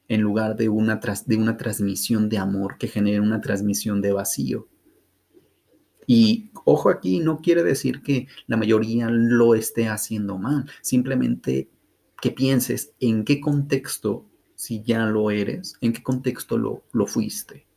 [0.07, 4.67] en lugar de una, de una transmisión de amor que genere una transmisión de vacío.
[6.07, 11.69] Y ojo aquí, no quiere decir que la mayoría lo esté haciendo mal, simplemente
[12.21, 14.25] que pienses en qué contexto,
[14.55, 17.67] si ya lo eres, en qué contexto lo, lo fuiste,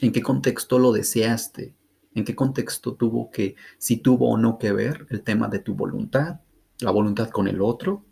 [0.00, 1.74] en qué contexto lo deseaste,
[2.14, 5.74] en qué contexto tuvo que, si tuvo o no que ver el tema de tu
[5.74, 6.40] voluntad,
[6.80, 8.04] la voluntad con el otro,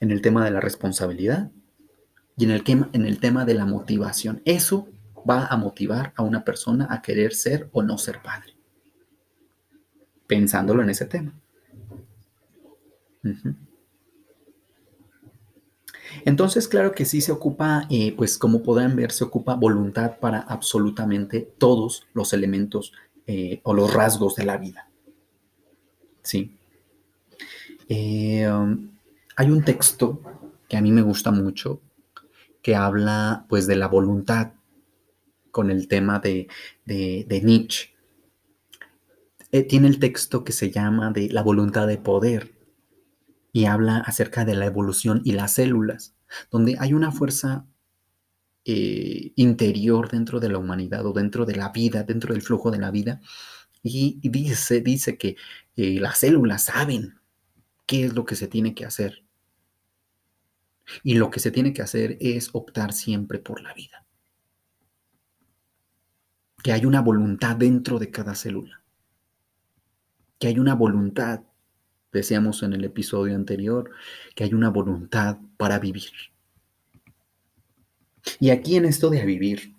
[0.00, 1.50] en el tema de la responsabilidad
[2.36, 4.42] y en el, en el tema de la motivación.
[4.44, 4.88] Eso
[5.28, 8.54] va a motivar a una persona a querer ser o no ser padre.
[10.26, 11.32] Pensándolo en ese tema.
[16.26, 20.40] Entonces, claro que sí se ocupa, eh, pues como podrán ver, se ocupa voluntad para
[20.40, 22.92] absolutamente todos los elementos
[23.26, 24.88] eh, o los rasgos de la vida.
[26.22, 26.56] Sí.
[27.90, 28.90] Eh, um,
[29.36, 30.22] hay un texto
[30.66, 31.82] que a mí me gusta mucho
[32.62, 34.54] que habla pues de la voluntad
[35.50, 36.48] con el tema de,
[36.86, 37.90] de Nietzsche.
[39.68, 42.54] tiene el texto que se llama de la voluntad de poder
[43.52, 46.13] y habla acerca de la evolución y las células,
[46.50, 47.66] donde hay una fuerza
[48.64, 52.78] eh, interior dentro de la humanidad o dentro de la vida, dentro del flujo de
[52.78, 53.20] la vida,
[53.82, 55.36] y, dice, dice que
[55.76, 57.20] eh, las células saben
[57.86, 59.22] qué es lo que se tiene que hacer.
[61.02, 64.06] Y lo que se tiene que hacer es optar siempre por la vida.
[66.62, 68.82] Que hay una voluntad dentro de cada célula.
[70.38, 71.42] Que hay una voluntad
[72.14, 73.90] Decíamos en el episodio anterior
[74.36, 76.12] que hay una voluntad para vivir.
[78.38, 79.74] Y aquí en esto de vivir,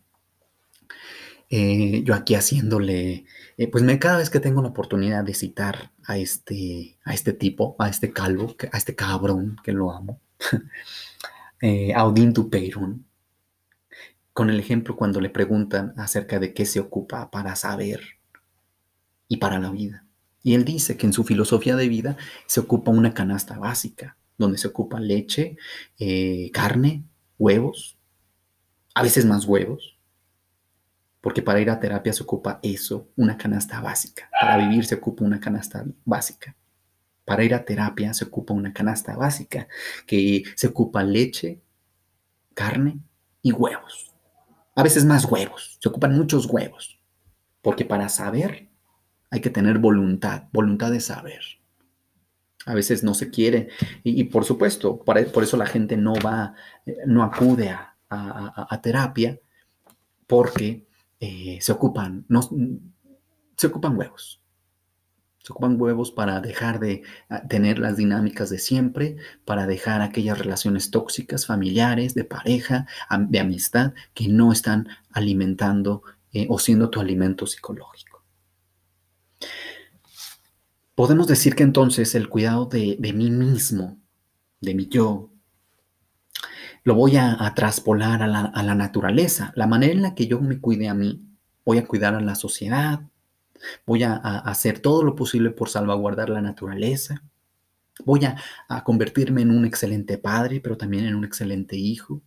[1.49, 3.25] eh, yo aquí haciéndole,
[3.57, 7.31] eh, pues me, cada vez que tengo la oportunidad de citar a este, a este
[7.31, 10.19] tipo, a este calvo, a este cabrón que lo amo,
[11.61, 12.03] eh, a
[14.33, 18.01] con el ejemplo cuando le preguntan acerca de qué se ocupa para saber
[19.29, 20.04] y para la vida.
[20.45, 24.59] Y él dice que en su filosofía de vida se ocupa una canasta básica, donde
[24.59, 25.57] se ocupa leche,
[25.97, 27.03] eh, carne,
[27.39, 27.97] huevos,
[28.93, 29.97] a veces más huevos,
[31.19, 34.29] porque para ir a terapia se ocupa eso, una canasta básica.
[34.39, 36.55] Para vivir se ocupa una canasta básica.
[37.25, 39.67] Para ir a terapia se ocupa una canasta básica,
[40.05, 41.59] que se ocupa leche,
[42.53, 42.99] carne
[43.41, 44.13] y huevos.
[44.75, 46.99] A veces más huevos, se ocupan muchos huevos,
[47.63, 48.64] porque para saber
[49.35, 51.41] hay que tener voluntad, voluntad de saber.
[52.65, 53.67] A veces no se quiere
[54.01, 56.55] y, por supuesto, por, eso la gente no va,
[56.85, 59.37] eh, no acude a, terapia
[60.25, 60.87] porque
[61.19, 62.49] eh, se ocupan, no,
[63.57, 64.41] se ocupan huevos.
[65.43, 70.39] Se ocupan huevos para dejar de ah, tener las dinámicas de siempre, para dejar aquellas
[70.39, 72.87] relaciones tóxicas, familiares, de pareja,
[73.19, 78.14] de amistad, que no están alimentando eh, o siendo tu alimento psicológico.
[80.95, 83.99] Podemos decir que entonces el cuidado de, mí mismo,
[84.61, 85.29] de mi yo,
[86.83, 89.51] lo voy a, traspolar a la, naturaleza.
[89.55, 91.21] La manera en la que yo me cuide a mí,
[91.65, 93.01] voy a cuidar a la sociedad,
[93.85, 97.23] voy a, hacer todo lo posible por salvaguardar la naturaleza,
[98.05, 102.21] voy a, convertirme en un excelente padre, pero también en un excelente hijo,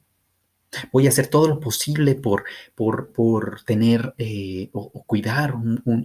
[0.93, 2.45] Voy a hacer todo lo posible por,
[2.75, 5.55] por, tener eh, o, cuidar,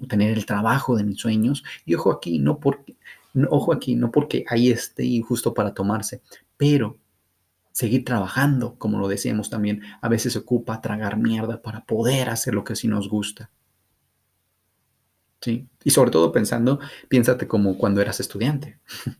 [0.07, 1.63] tener el trabajo de mis sueños.
[1.85, 2.95] Y ojo aquí, no porque,
[3.49, 6.21] ojo aquí, no porque ahí esté injusto para tomarse,
[6.57, 6.97] pero
[7.73, 12.53] seguir trabajando, como lo decíamos también, a veces se ocupa tragar mierda para poder hacer
[12.53, 13.49] lo que sí nos gusta.
[15.41, 15.67] ¿Sí?
[15.83, 18.79] Y sobre todo pensando, piénsate como cuando eras estudiante.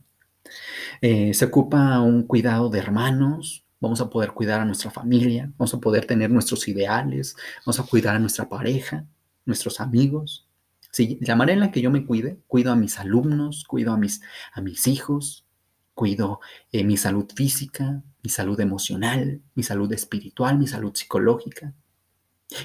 [1.02, 5.74] Eh, se ocupa un cuidado de hermanos, vamos a poder cuidar a nuestra familia, vamos
[5.74, 9.06] a poder tener nuestros ideales, vamos a cuidar a nuestra pareja,
[9.46, 10.48] nuestros amigos.
[10.90, 13.98] Sí, la manera en la que yo me cuide, cuido a mis alumnos, cuido a
[13.98, 14.22] mis,
[14.54, 15.46] a mis hijos,
[15.94, 16.40] cuido
[16.72, 21.74] eh, mi salud física, mi salud emocional, mi salud espiritual, mi salud psicológica.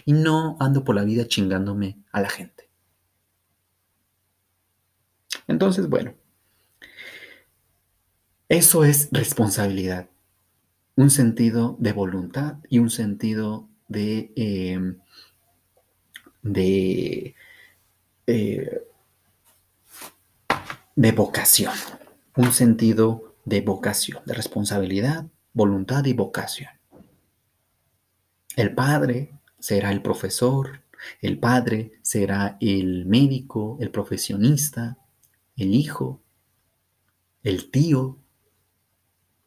[0.05, 2.71] Y no ando por la vida chingándome a la gente.
[5.49, 6.15] Entonces, bueno,
[8.49, 10.09] eso es responsabilidad
[10.99, 14.99] un sentido de voluntad y un sentido de, em,
[18.27, 18.83] eh,
[20.97, 21.73] de vocación,
[22.35, 26.73] un sentido de vocación, de responsabilidad, voluntad y vocación.
[28.57, 30.83] El padre será el profesor,
[31.21, 34.99] el padre será el médico, el profesionista,
[35.57, 36.21] el hijo,
[37.45, 38.19] el tío,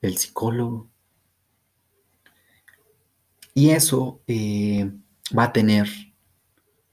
[0.02, 0.91] el psicólogo,
[3.54, 4.92] y eso eh,
[5.38, 5.90] va a tener,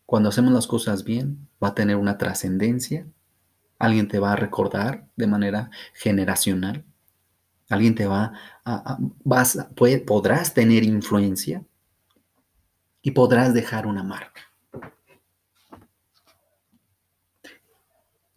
[0.07, 3.07] cuando hacemos las cosas bien, va a tener una trascendencia.
[3.79, 6.85] Alguien te va a recordar de manera generacional.
[7.69, 8.33] Alguien te va
[8.65, 9.69] a, vas,
[10.07, 11.65] podrás tener influencia
[13.03, 14.43] y podrás dejar una marca.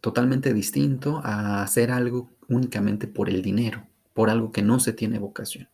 [0.00, 5.18] Totalmente distinto a hacer algo únicamente por el dinero, por algo que no se tiene
[5.18, 5.71] vocación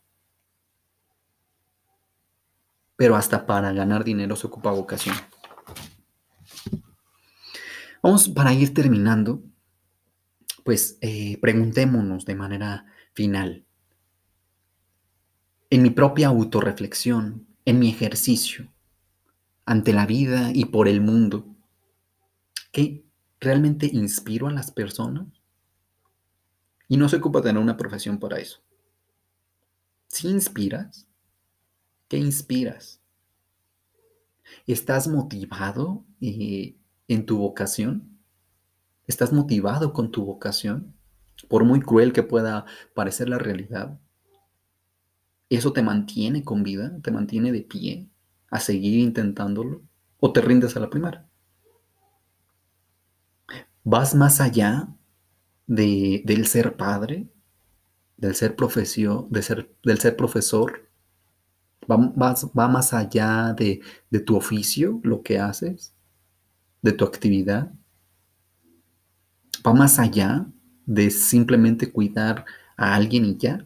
[2.99, 5.15] pero hasta para ganar dinero se ocupa vocación.
[8.03, 9.41] Vamos para ir terminando,
[10.65, 13.65] pues eh, preguntémonos de manera final,
[15.71, 18.73] en mi propia autorreflexión, en mi ejercicio,
[19.65, 21.47] ante la vida y por el mundo,
[22.73, 23.05] ¿qué
[23.39, 25.29] realmente inspiro a las personas?
[26.89, 28.61] Y no se ocupa tener una profesión para eso.
[30.09, 31.08] Si inspiras,
[32.09, 33.01] ¿qué inspiras?
[34.67, 38.19] ¿Estás motivado eh, en tu vocación?
[39.07, 40.95] ¿Estás motivado con tu vocación?
[41.49, 43.99] Por muy cruel que pueda parecer la realidad,
[45.51, 46.99] ¿eso te mantiene con vida?
[47.03, 48.09] ¿Te mantiene de pie
[48.51, 49.83] a seguir intentándolo?
[50.19, 51.29] ¿O te rindes a la primera?
[53.85, 54.89] ¿Vas más allá
[55.67, 57.29] de, del ser padre?
[58.17, 60.88] ¿Del ser, profesio, del ser profesor?
[61.91, 61.97] ¿Va,
[62.59, 63.81] va más allá de,
[64.11, 65.95] de tu oficio, lo que haces?
[66.83, 67.73] ¿De tu actividad?
[69.65, 70.47] ¿Va más allá
[70.85, 72.45] de simplemente cuidar
[72.77, 73.65] a alguien y ya?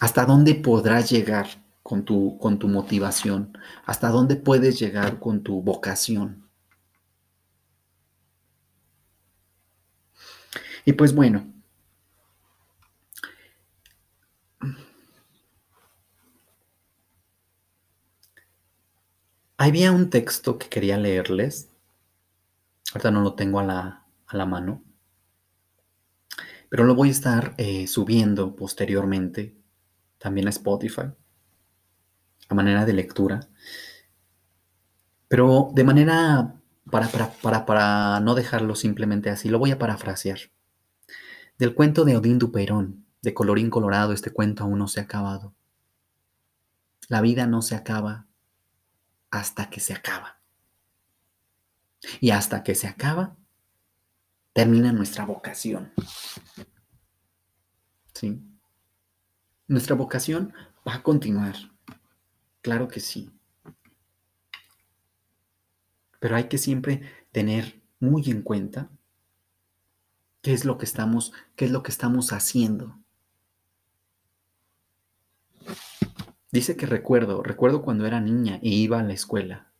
[0.00, 1.48] ¿Hasta dónde podrás llegar
[1.82, 3.58] con tu, con tu motivación?
[3.84, 6.48] ¿Hasta dónde puedes llegar con tu vocación?
[10.84, 11.44] Y pues bueno,
[19.56, 21.70] había un texto que quería leerles.
[22.92, 24.82] Ahorita no lo tengo a la, a la mano.
[26.68, 29.56] Pero lo voy a estar eh, subiendo posteriormente
[30.18, 31.12] también a Spotify,
[32.48, 33.48] a manera de lectura.
[35.28, 40.38] Pero de manera, para, para, para, para no dejarlo simplemente así, lo voy a parafrasear.
[41.58, 45.54] Del cuento de Odín Duperón, de colorín colorado, este cuento aún no se ha acabado.
[47.08, 48.26] La vida no se acaba
[49.38, 50.40] hasta que se acaba.
[52.20, 53.36] Y hasta que se acaba,
[54.52, 55.92] termina nuestra vocación.
[58.14, 58.40] ¿Sí?
[59.68, 60.52] Nuestra vocación
[60.86, 61.56] va a continuar.
[62.62, 63.30] Claro que sí.
[66.20, 68.90] Pero hay que siempre tener muy en cuenta
[70.46, 72.96] ¿Qué es lo que estamos, qué es lo que estamos haciendo?
[76.56, 79.70] Dice que recuerdo, recuerdo cuando era niña e iba a la escuela.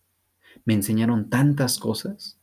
[0.67, 2.39] Me enseñaron tantas cosas,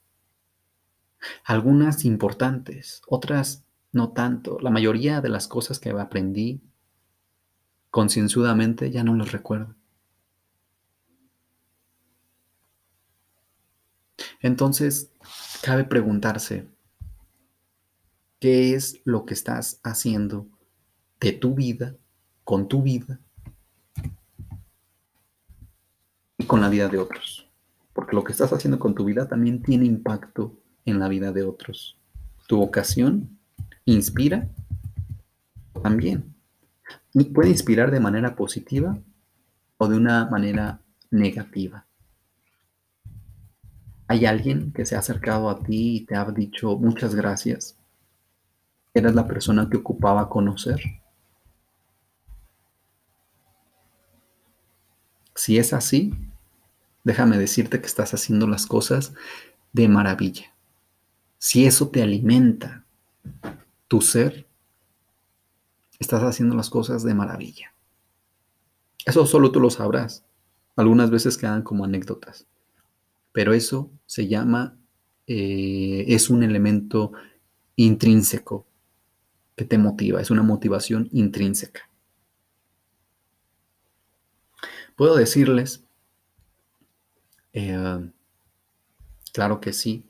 [1.44, 4.58] algunas importantes, otras no tanto.
[4.60, 6.64] La mayoría de las cosas que aprendí
[7.92, 9.76] concienzudamente ya no las recuerdo.
[14.42, 15.12] Entonces,
[15.62, 16.68] cabe preguntarse,
[18.40, 20.48] ¿Qué es lo que estás haciendo
[21.20, 21.96] de tu vida,
[22.44, 23.20] con tu vida
[26.44, 27.48] y con la vida de otros?
[27.94, 30.54] Porque lo que estás haciendo con tu vida también tiene impacto
[30.86, 31.98] en la vida de otros.
[32.48, 33.38] Tu vocación
[33.86, 34.50] inspira
[35.82, 36.36] también.
[37.14, 38.98] Y puede inspirar de manera positiva
[39.78, 40.82] o de una manera
[41.12, 41.86] negativa.
[44.08, 47.78] ¿Hay alguien que se ha acercado a ti y te ha dicho muchas gracias
[48.96, 50.80] ¿Eras la persona que ocupaba conocer?
[55.34, 56.14] Si es así,
[57.04, 59.14] déjame decirte que estás haciendo las cosas
[59.72, 60.54] de maravilla.
[61.38, 62.86] Si eso te alimenta
[63.88, 64.48] tu ser,
[66.00, 67.74] estás haciendo las cosas de maravilla.
[69.06, 70.24] Eso solo tú lo sabrás.
[70.76, 72.48] Algunas veces quedan como anécdotas.
[73.32, 74.78] Pero eso se llama,
[75.28, 77.12] eh, es un elemento
[77.76, 78.66] intrínseco
[79.56, 81.90] que te motiva, es una motivación intrínseca.
[84.96, 85.84] Puedo decirles,
[87.54, 88.10] eh,
[89.32, 90.06] claro que sí,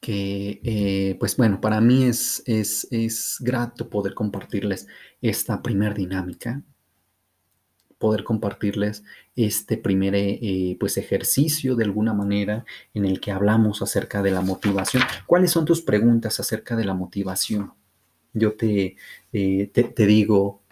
[0.00, 4.86] que eh, pues bueno, para mí es, es, es grato poder compartirles
[5.20, 6.62] esta primera dinámica,
[7.98, 9.02] poder compartirles
[9.34, 12.64] este primer eh, pues ejercicio de alguna manera
[12.94, 15.02] en el que hablamos acerca de la motivación.
[15.26, 17.72] ¿Cuáles son tus preguntas acerca de la motivación?
[18.32, 18.96] yo te,
[19.32, 20.62] te, digo,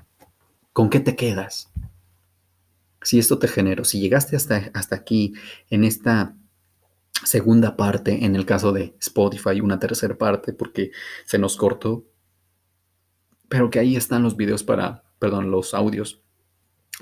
[0.72, 1.70] ¿con qué te quedas?
[3.06, 5.34] Si esto te generó, si llegaste hasta, hasta aquí
[5.70, 6.34] en esta
[7.22, 10.90] segunda parte, en el caso de Spotify, una tercera parte, porque
[11.24, 12.04] se nos cortó,
[13.48, 16.20] pero que ahí están los videos para, perdón, los audios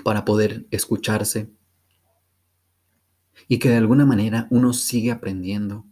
[0.03, 1.49] para poder escucharse.
[3.47, 5.87] Y que de alguna manera uno sigue aprendiendo.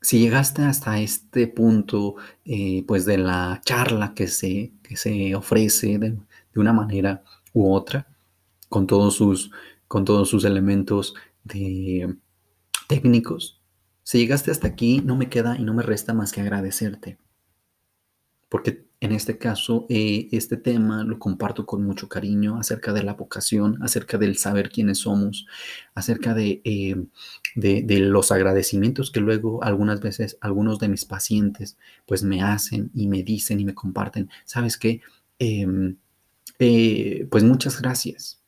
[0.00, 6.16] Si llegaste hasta este punto, eh, pues de la charla que se, se ofrece de,
[6.54, 8.06] una manera u otra,
[8.68, 9.50] con todos sus,
[9.88, 11.14] con todos sus elementos
[12.86, 13.62] técnicos,
[14.02, 17.16] si llegaste hasta aquí, no me queda y no me resta más que agradecerte
[18.54, 23.14] porque en este caso eh, este tema lo comparto con mucho cariño acerca de la
[23.14, 25.48] vocación, acerca del saber quiénes somos,
[25.92, 26.94] acerca de, eh,
[27.56, 31.76] de, los agradecimientos que luego algunas veces algunos de mis pacientes
[32.06, 35.00] pues me hacen y me dicen y me comparten, ¿sabes qué?
[35.40, 35.96] Em,
[36.58, 38.42] eh, pues muchas gracias,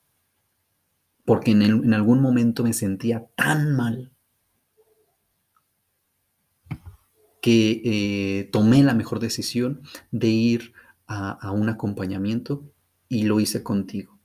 [1.25, 4.13] porque en, en algún momento me sentía tan mal
[7.47, 10.73] que eh, tomé la mejor decisión de ir
[11.07, 12.65] a, un acompañamiento
[13.09, 14.19] y lo hice contigo.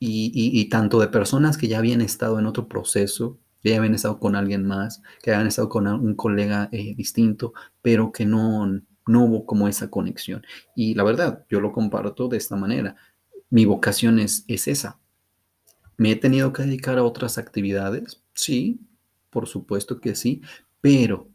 [0.00, 4.18] Y, tanto de personas que ya habían estado en otro proceso, que ya habían estado
[4.18, 9.24] con alguien más, que habían estado con un colega eh, distinto, pero que no, no
[9.24, 10.44] hubo como esa conexión.
[10.76, 12.96] Y la verdad, yo lo comparto de esta manera.
[13.50, 14.98] Mi vocación es, es esa.
[15.96, 18.22] ¿Me he tenido que dedicar a otras actividades?
[18.34, 18.80] Sí,
[19.30, 20.42] por supuesto que sí,
[20.80, 21.32] pero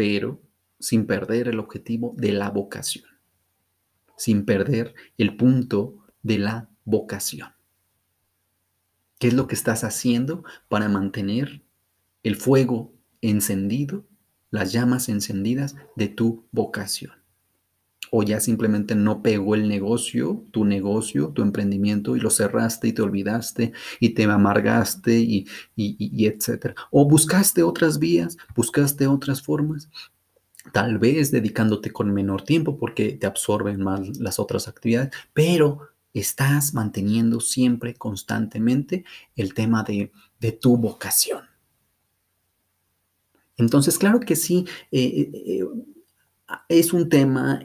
[0.00, 0.40] pero
[0.78, 3.04] sin perder el objetivo de la vocación,
[4.16, 7.50] sin perder el punto de la vocación.
[9.18, 11.60] ¿Qué es lo que estás haciendo para mantener
[12.22, 14.06] el fuego encendido,
[14.50, 17.20] las llamas encendidas de tu vocación?
[18.10, 22.92] o ya simplemente no pegó el negocio, tu negocio, tu emprendimiento y lo cerraste y
[22.92, 25.46] te olvidaste y te amargaste y,
[25.76, 26.74] y, etcétera.
[26.90, 29.88] O buscaste otras vías, buscaste otras formas,
[30.72, 36.74] tal vez dedicándote con menor tiempo porque te absorben más las otras actividades, pero estás
[36.74, 39.04] manteniendo siempre constantemente
[39.36, 40.10] el tema de,
[40.60, 41.49] tu vocación.
[43.60, 45.64] Entonces, claro que sí, eh, eh, eh,
[46.68, 47.62] es un tema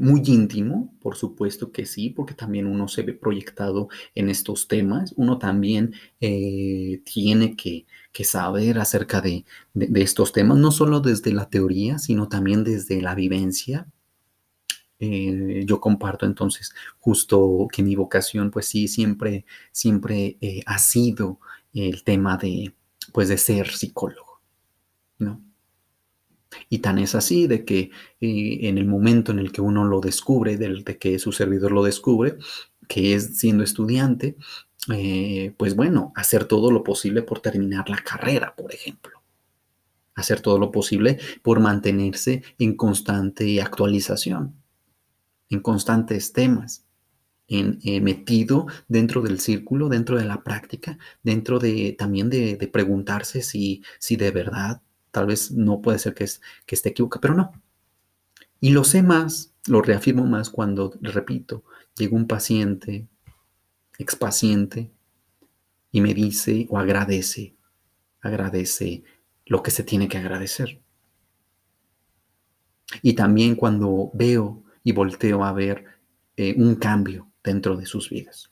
[0.00, 5.12] muy íntimo, por supuesto que sí, porque también uno se ve proyectado en estos temas.
[5.16, 7.86] Uno también tiene que,
[8.24, 9.44] saber acerca de,
[9.94, 13.86] estos temas, no solo desde la teoría, sino también desde la vivencia.
[15.00, 21.40] Yo comparto entonces justo que mi vocación, pues sí, siempre, siempre ha sido
[21.72, 22.72] el tema de,
[23.12, 24.40] pues, de ser psicólogo,
[25.18, 25.40] ¿no?
[26.68, 27.90] Y tan es así de que
[28.20, 31.72] eh, en el momento en el que uno lo descubre, del, de que su servidor
[31.72, 32.36] lo descubre,
[32.88, 34.36] que es siendo estudiante,
[34.92, 39.22] eh, pues bueno, hacer todo lo posible por terminar la carrera, por ejemplo.
[40.14, 44.54] Hacer todo lo posible por mantenerse en constante actualización,
[45.48, 46.84] en constantes temas,
[47.52, 53.82] eh, metido dentro del círculo, dentro de la práctica, dentro de también de, preguntarse si,
[53.98, 54.82] si de verdad
[55.12, 56.26] Tal vez no puede ser que,
[56.66, 57.52] que esté equivocado, pero no.
[58.60, 61.64] Y lo sé más, lo reafirmo más cuando, repito,
[61.96, 63.06] llega un paciente,
[63.98, 64.90] expaciente,
[65.92, 67.54] y me dice o agradece,
[68.22, 69.04] agradece
[69.44, 70.80] lo que se tiene que agradecer.
[73.02, 75.84] Y también cuando veo y volteo a ver
[76.36, 78.50] eh, un cambio dentro de sus vidas.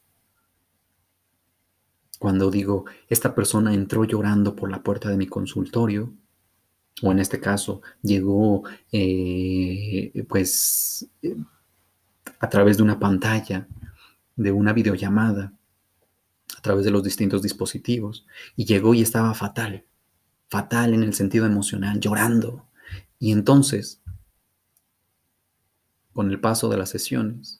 [2.18, 6.12] Cuando digo, esta persona entró llorando por la puerta de mi consultorio
[7.03, 11.09] o en este caso llegó eh, pues
[12.38, 13.66] a través de una pantalla,
[14.36, 15.53] de una videollamada,
[16.57, 18.26] a través de los distintos dispositivos,
[18.57, 19.84] y llegó y estaba fatal,
[20.49, 22.66] fatal en el sentido emocional, llorando.
[23.18, 24.03] Y entonces,
[26.12, 27.60] con el paso de las sesiones,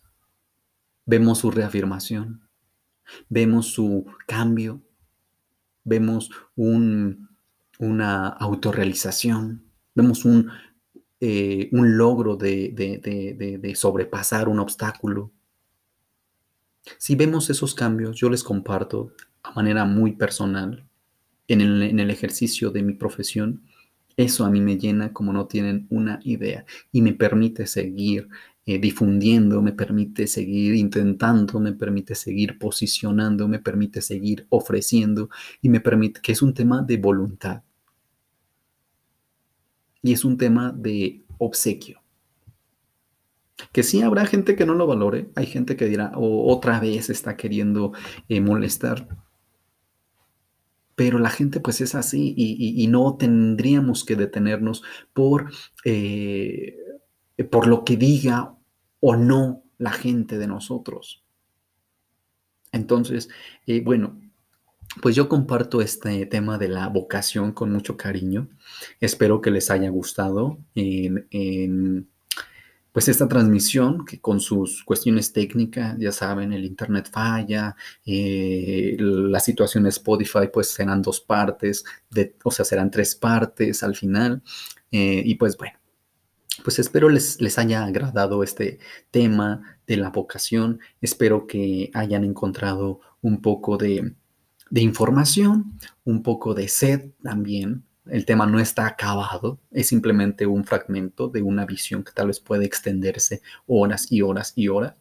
[1.07, 2.49] vemos su reafirmación,
[3.29, 4.83] vemos su cambio,
[5.85, 7.31] vemos un
[7.81, 10.51] una autorrealización, vemos un,
[11.19, 15.33] eh, un logro de, sobrepasar un obstáculo.
[16.99, 20.87] Si vemos esos cambios, yo les comparto a manera muy personal
[21.49, 23.63] en el, en el ejercicio de mi profesión,
[24.17, 28.29] eso a mí me llena como no tienen una idea y me permite seguir
[28.71, 35.29] eh, difundiendo, me permite seguir intentando, me permite seguir posicionando, me permite seguir ofreciendo
[35.61, 37.65] y me permite que es un tema de voluntad.
[40.03, 42.01] Y es un tema de obsequio.
[43.73, 47.11] Que sí habrá gente que no lo valore, hay gente que dirá, o otra vez
[47.11, 47.93] está queriendo
[48.29, 49.09] eh, molestar.
[50.95, 55.51] Pero la gente pues es así y, no tendríamos que detenernos por,
[55.85, 56.77] eh,
[57.51, 58.55] por lo que diga
[59.01, 61.25] o no la gente de nosotros.
[62.73, 63.29] Entonces,
[63.67, 64.21] eh, bueno,
[65.01, 68.49] pues yo comparto este tema de la vocación con mucho cariño.
[69.01, 72.09] Espero que les haya gustado en,
[72.93, 79.39] pues esta transmisión que con sus cuestiones técnicas, ya saben, el internet falla, eh, la
[79.39, 81.85] situación Spotify pues serán dos partes,
[82.43, 84.43] o sea, serán tres partes al final.
[84.91, 85.80] Eh, y pues bueno,
[86.63, 88.79] pues espero les, les haya agradado este
[89.11, 90.81] tema de la vocación.
[91.01, 94.15] Espero que hayan encontrado un poco de,
[94.71, 97.85] de información, un poco de sed también.
[98.07, 102.41] El tema no está acabado, es simplemente un fragmento de una visión que tal vez
[102.41, 104.95] puede extenderse horas y horas y horas.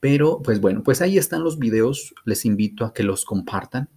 [0.00, 2.14] Pero pues bueno, pues ahí están los videos.
[2.24, 3.88] Les invito a que los compartan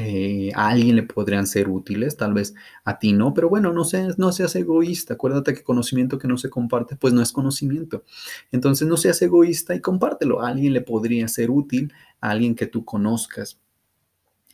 [0.00, 3.82] eh, a alguien le podrían ser útiles, tal vez a ti no, pero bueno, no
[3.84, 5.14] seas, no seas egoísta.
[5.14, 8.04] Acuérdate que conocimiento que no se comparte, pues no es conocimiento.
[8.52, 10.40] Entonces no seas egoísta y compártelo.
[10.40, 13.58] A alguien le podría ser útil, a alguien que tú conozcas,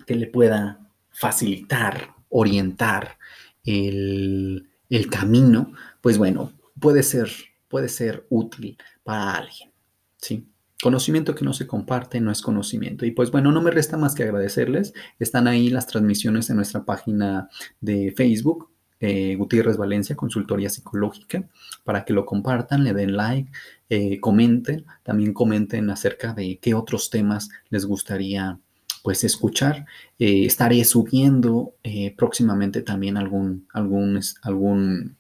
[0.07, 0.81] que le pueda
[1.11, 3.19] facilitar, orientar
[3.65, 7.31] el, el camino, pues bueno, puede ser,
[7.69, 9.71] puede ser útil para alguien.
[10.17, 10.49] ¿sí?
[10.83, 13.07] Conocimiento que no se comparte no es conocimiento.
[13.07, 14.93] Y pues bueno, no me resta más que agradecerles.
[15.19, 17.49] Están ahí las transmisiones en nuestra página
[17.81, 18.71] de Facebook,
[19.01, 21.49] eh, Gutiérrez Valencia, Consultoría Psicológica,
[21.85, 23.51] para que lo compartan, le den like,
[23.89, 28.59] eh, comenten, también comenten acerca de qué otros temas les gustaría
[29.03, 29.87] pues escuchar.
[30.19, 31.75] Eh, estaré subiendo
[32.17, 35.17] próximamente también algún, algún, algún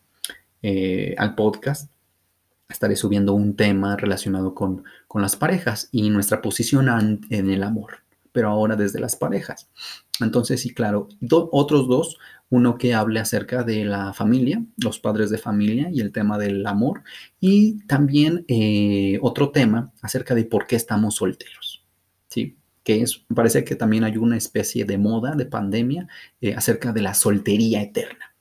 [1.18, 1.90] al podcast
[2.68, 4.84] estaré subiendo un tema relacionado con,
[5.14, 6.88] con las parejas y nuestra posición
[7.30, 7.98] en el amor,
[8.32, 9.70] pero ahora desde las parejas.
[10.18, 12.18] Entonces, sí, claro, otros dos,
[12.50, 16.66] uno que hable acerca de la familia, los padres de familia y el tema del
[16.66, 17.04] amor,
[17.38, 21.86] y también eh, otro tema acerca de por qué estamos solteros,
[22.26, 22.56] ¿sí?
[22.82, 26.08] que es, parece que también hay una especie de moda, de pandemia,
[26.40, 28.34] eh, acerca de la soltería eterna.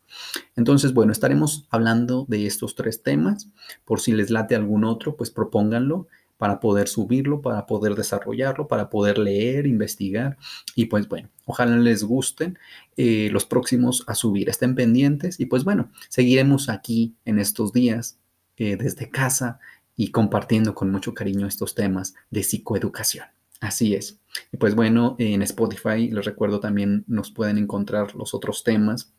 [0.55, 3.49] Entonces, bueno, estaremos hablando de estos tres temas.
[3.85, 6.07] Por si les late algún otro, pues propónganlo
[6.37, 10.37] para poder subirlo, para poder desarrollarlo, para poder leer, investigar.
[10.75, 12.57] Y pues bueno, ojalá les gusten
[12.97, 14.49] eh, los próximos a subir.
[14.49, 18.19] Estén pendientes y pues bueno, seguiremos aquí en estos días
[18.57, 19.59] eh, desde casa
[19.95, 23.25] y compartiendo con mucho cariño estos temas de psicoeducación.
[23.61, 24.19] Así es.
[24.51, 29.13] Y pues bueno, en Spotify les recuerdo también nos pueden encontrar los otros temas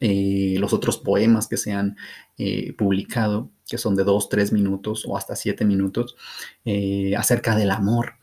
[0.00, 1.96] eh, los otros poemas que se han
[2.38, 6.16] eh, publicado, que son de dos, tres minutos o hasta siete minutos,
[6.64, 8.14] eh, acerca del amor.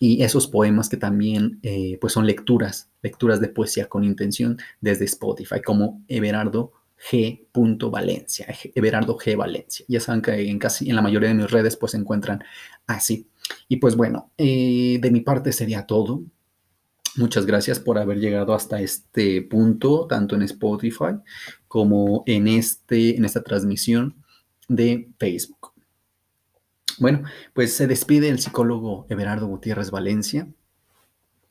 [0.00, 1.60] Y esos poemas que también
[2.00, 6.72] pues son lecturas, lecturas de poesía con intención desde Spotify, como Everardo
[7.10, 7.46] G.
[7.90, 9.36] Valencia, Everardo G.
[9.36, 9.86] Valencia.
[9.88, 12.42] Ya saben que en casi en la mayoría de mis redes pues se encuentran
[12.86, 13.28] así.
[13.68, 16.22] Y pues bueno, de mi parte sería todo.
[17.16, 21.14] Muchas gracias por haber llegado hasta este punto, tanto en Spotify
[21.68, 24.16] como en, este, en esta transmisión
[24.68, 25.72] de Facebook.
[26.98, 30.48] Bueno, pues se despide el psicólogo Everardo Gutiérrez Valencia.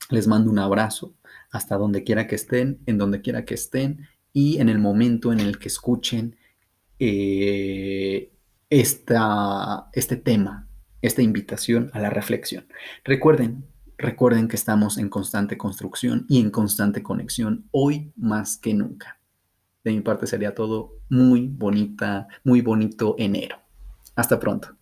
[0.10, 1.14] Les mando un abrazo
[1.52, 5.40] hasta donde quiera que estén, en donde quiera que estén y en el momento en
[5.40, 6.36] el que escuchen
[7.00, 8.32] eh,
[8.70, 10.68] esta, este tema,
[11.02, 12.68] esta invitación a la reflexión.
[13.04, 13.66] Recuerden,
[13.98, 19.20] Recuerden que estamos en constante construcción y en constante conexión, hoy más que nunca.
[19.84, 23.58] De mi parte sería todo muy bonita, muy bonito enero.
[24.16, 24.76] Hasta pronto.